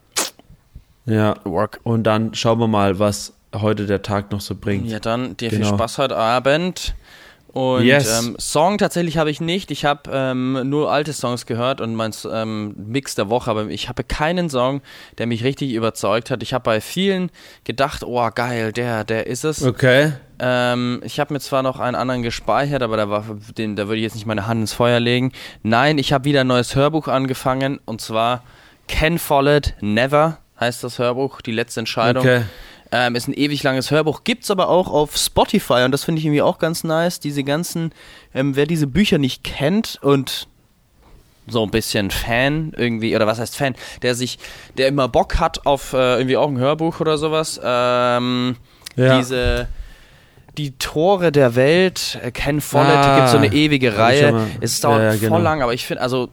[1.07, 1.35] Ja.
[1.45, 1.81] Work.
[1.83, 4.87] Und dann schauen wir mal, was heute der Tag noch so bringt.
[4.87, 5.75] Ja, dann dir viel Genau.
[5.75, 6.95] Spaß heute Abend.
[7.53, 8.25] Und Yes.
[8.25, 9.71] ähm, Song tatsächlich habe ich nicht.
[9.71, 13.89] Ich habe ähm, nur alte Songs gehört und mein ähm, Mix der Woche, aber ich
[13.89, 14.83] habe keinen Song,
[15.17, 16.43] der mich richtig überzeugt hat.
[16.43, 17.31] Ich habe bei vielen
[17.65, 19.63] gedacht, oh geil, der, der ist es.
[19.63, 20.13] Okay.
[20.41, 23.25] Ähm, ich habe mir zwar noch einen anderen gespeichert, aber da, war,
[23.57, 25.33] den, da würde ich jetzt nicht meine Hand ins Feuer legen.
[25.63, 28.43] Nein, ich habe wieder ein neues Hörbuch angefangen und zwar
[28.89, 32.23] Ken Follett Never heißt das Hörbuch, die letzte Entscheidung.
[32.23, 32.43] Okay.
[32.91, 36.24] Ähm, ist ein ewig langes Hörbuch, gibt's aber auch auf Spotify und das finde ich
[36.24, 37.20] irgendwie auch ganz nice.
[37.20, 37.93] Diese ganzen,
[38.34, 40.49] ähm, wer diese Bücher nicht kennt und
[41.47, 44.39] so ein bisschen Fan irgendwie, oder was heißt Fan, der sich,
[44.78, 48.57] der immer Bock hat auf äh, irgendwie auch ein Hörbuch oder sowas, ähm,
[48.97, 49.18] Ja.
[49.18, 49.68] diese
[50.57, 54.47] die Tore der Welt, äh, Ken Follett, Ah, gibt so eine ewige hab ich Reihe.
[54.61, 55.39] Es dauert Ja, ja, voll genau.
[55.39, 56.30] lang, aber ich finde, also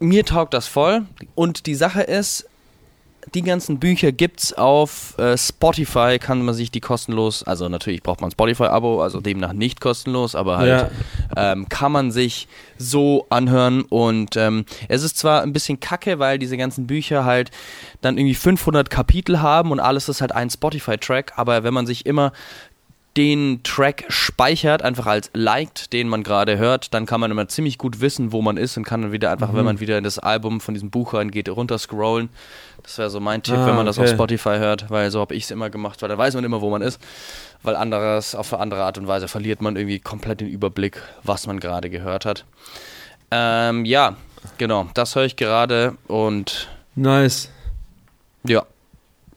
[0.00, 1.02] mir taugt das voll.
[1.34, 2.46] Und die Sache ist,
[3.34, 8.20] die ganzen Bücher gibt's auf äh, Spotify, kann man sich die kostenlos, also natürlich braucht
[8.20, 10.90] man Spotify-Abo, also demnach nicht kostenlos, aber halt
[11.36, 12.46] ähm, kann man sich
[12.78, 17.50] so anhören und ähm, es ist zwar ein bisschen kacke, weil diese ganzen Bücher halt
[18.00, 22.06] dann irgendwie 500 Kapitel haben und alles ist halt ein Spotify-Track, aber wenn man sich
[22.06, 22.32] immer
[23.16, 27.78] den Track speichert, einfach als liked, den man gerade hört, dann kann man immer ziemlich
[27.78, 29.56] gut wissen, wo man ist und kann dann wieder einfach, Mhm.
[29.56, 32.28] wenn man wieder in das Album von diesem Buch reingeht, runterscrollen.
[32.82, 34.14] Das wäre so mein Tipp, Ah, wenn man das auf okay.
[34.14, 36.70] Spotify hört, weil so habe ich es immer gemacht, weil da weiß man immer, wo
[36.70, 37.00] man ist.
[37.62, 41.46] Weil anderes, auf eine andere Art und Weise verliert man irgendwie komplett den Überblick, was
[41.46, 42.44] man gerade gehört hat.
[43.30, 44.14] Ähm, ja,
[44.58, 47.50] genau, das höre ich gerade und Nice.
[48.44, 48.62] ja,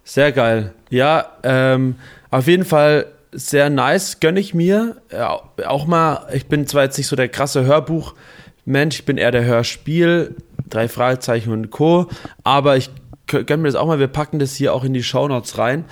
[0.04, 0.74] Sehr geil.
[0.90, 1.96] Ja, ähm,
[2.32, 4.98] auf jeden Fall sehr nice, gönne ich mir.
[5.12, 9.32] Ja, auch mal, ich bin zwar jetzt nicht so der krasse Hörbuch-Mensch, ich bin eher
[9.32, 10.36] der Hörspiel,
[10.68, 12.08] drei Fragezeichen und Co.
[12.44, 12.90] Aber ich
[13.28, 15.86] gö- gönne mir das auch mal, wir packen das hier auch in die Shownotes rein.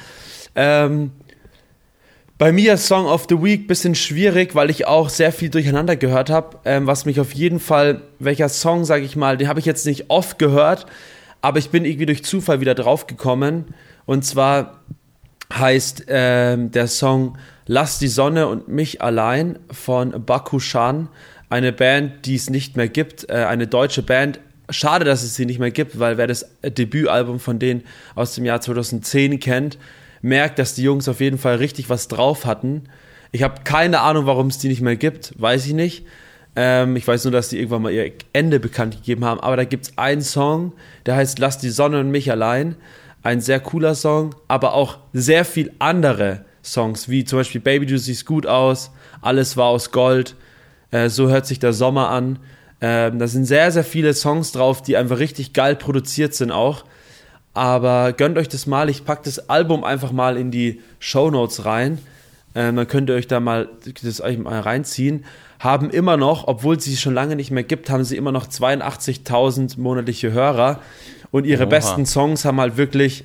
[0.55, 1.11] Ähm,
[2.39, 6.29] bei mir Song of the Week bisschen schwierig, weil ich auch sehr viel durcheinander gehört
[6.29, 6.59] habe.
[6.65, 9.85] Ähm, was mich auf jeden Fall, welcher Song, sage ich mal, den habe ich jetzt
[9.85, 10.85] nicht oft gehört,
[11.41, 13.73] aber ich bin irgendwie durch Zufall wieder drauf gekommen.
[14.05, 14.81] Und zwar
[15.53, 17.37] heißt ähm, der Song
[17.69, 21.09] Lass die Sonne und mich allein von Bakushan,
[21.49, 24.39] eine Band, die es nicht mehr gibt, äh, eine deutsche Band.
[24.69, 27.83] Schade, dass es sie nicht mehr gibt, weil wer das Debütalbum von denen
[28.15, 29.77] aus dem Jahr 2010 kennt,
[30.21, 32.83] merkt, dass die Jungs auf jeden Fall richtig was drauf hatten.
[33.31, 36.05] Ich habe keine Ahnung, warum es die nicht mehr gibt, weiß ich nicht.
[36.55, 39.39] Ähm, ich weiß nur, dass die irgendwann mal ihr Ende bekannt gegeben haben.
[39.39, 40.73] Aber da gibt es einen Song,
[41.05, 42.75] der heißt Lass die Sonne und mich allein.
[43.23, 47.97] Ein sehr cooler Song, aber auch sehr viel andere Songs, wie zum Beispiel Baby, du
[47.97, 48.91] siehst gut aus,
[49.21, 50.35] Alles war aus Gold,
[50.91, 52.39] äh, so hört sich der Sommer an.
[52.79, 56.85] Ähm, da sind sehr, sehr viele Songs drauf, die einfach richtig geil produziert sind auch.
[57.53, 61.65] Aber gönnt euch das mal, ich packe das Album einfach mal in die Show Notes
[61.65, 61.97] rein.
[62.53, 63.67] Ähm, dann könnt ihr euch da mal
[64.03, 65.25] das euch mal reinziehen.
[65.59, 68.47] Haben immer noch, obwohl es sie schon lange nicht mehr gibt, haben sie immer noch
[68.47, 70.81] 82.000 monatliche Hörer.
[71.31, 71.69] Und ihre Oha.
[71.69, 73.23] besten Songs haben halt wirklich,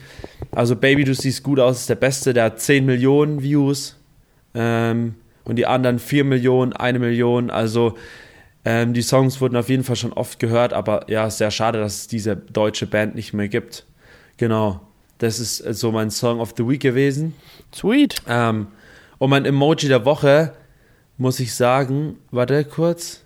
[0.51, 3.97] also Baby, du siehst gut aus, ist der beste, der hat 10 Millionen Views.
[4.55, 7.51] Ähm, und die anderen 4 Millionen, 1 Million.
[7.51, 7.97] Also
[8.65, 11.81] ähm, die Songs wurden auf jeden Fall schon oft gehört, aber ja, ist sehr schade,
[11.81, 13.87] dass es diese deutsche Band nicht mehr gibt.
[14.37, 14.81] Genau.
[15.19, 17.35] Das ist äh, so mein Song of the Week gewesen.
[17.75, 18.23] Sweet.
[18.29, 18.69] Ähm,
[19.19, 20.53] und mein Emoji der Woche,
[21.17, 23.23] muss ich sagen, warte kurz,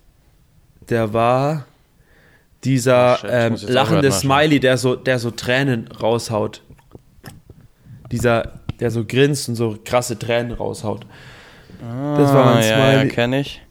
[0.89, 1.67] der war
[2.67, 4.13] dieser Oh, ähm, lachende.
[4.13, 6.63] Smiley, der so, der so Tränen raushaut.
[8.13, 11.07] Dieser, der so grinst und so krasse Tränen raushaut.
[11.81, 13.09] Das war mein Ah, ja, ja, Smiley.
[13.15, 13.63] kenne ich.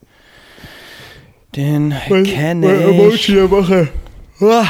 [1.55, 3.27] Den kenne ich.
[3.27, 3.87] der Woche.
[4.41, 4.65] Ah.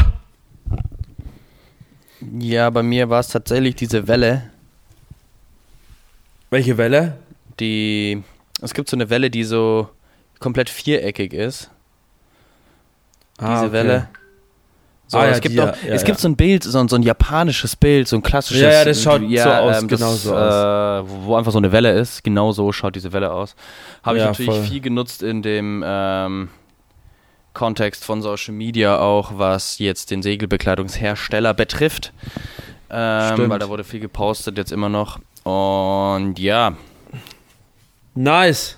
[2.39, 4.49] Ja, bei mir war es tatsächlich diese Welle,
[6.49, 7.17] Welche Welle?
[7.59, 8.23] die.
[8.61, 9.89] Es gibt so eine Welle, die so
[10.39, 11.69] komplett viereckig ist.
[13.39, 13.71] Diese Ah, okay.
[13.73, 14.07] Welle.
[15.07, 16.05] So, Ah, ja, es gibt, die, auch, ja, ja, es ja.
[16.07, 18.63] gibt so ein Bild, so, ein- so ein japanisches Bild, so ein klassisches.
[18.63, 21.71] Ja, ja, das schaut so aus, das, genau so äh, Wo, wo einfach so eine
[21.71, 22.23] Welle ist.
[22.23, 23.55] Genau so schaut diese Welle aus.
[24.01, 24.63] Habe ich Ja, natürlich voll.
[24.63, 26.49] viel genutzt in dem ähm,
[27.53, 32.11] Kontext von Social Media auch, was jetzt den Segelbekleidungshersteller betrifft.
[32.89, 35.19] Ähm, weil da wurde viel gepostet jetzt immer noch.
[35.43, 36.73] Und ja,
[38.15, 38.77] Nice.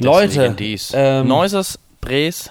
[0.00, 0.92] deswegen Leute, dies.
[0.94, 2.50] ähm, Neuses, Bres.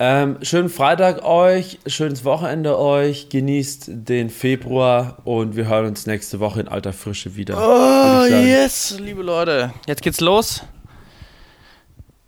[0.00, 6.38] Ähm, schönen Freitag euch, schönes Wochenende euch, genießt den Februar und wir hören uns nächste
[6.38, 7.56] Woche in alter Frische wieder.
[7.58, 9.72] Oh, yes, liebe Leute.
[9.88, 10.62] Jetzt geht's los.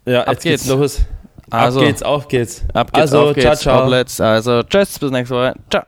[0.04, 0.74] Ja, Ab jetzt geht's geht's.
[0.74, 1.00] los.
[1.50, 2.64] Also, ab geht's, auf geht's.
[2.74, 4.26] Ab geht's, also, auf geht's, ciao, ciao.
[4.26, 5.54] Also, tschüss, bis nächste Woche.
[5.70, 5.82] Ciao.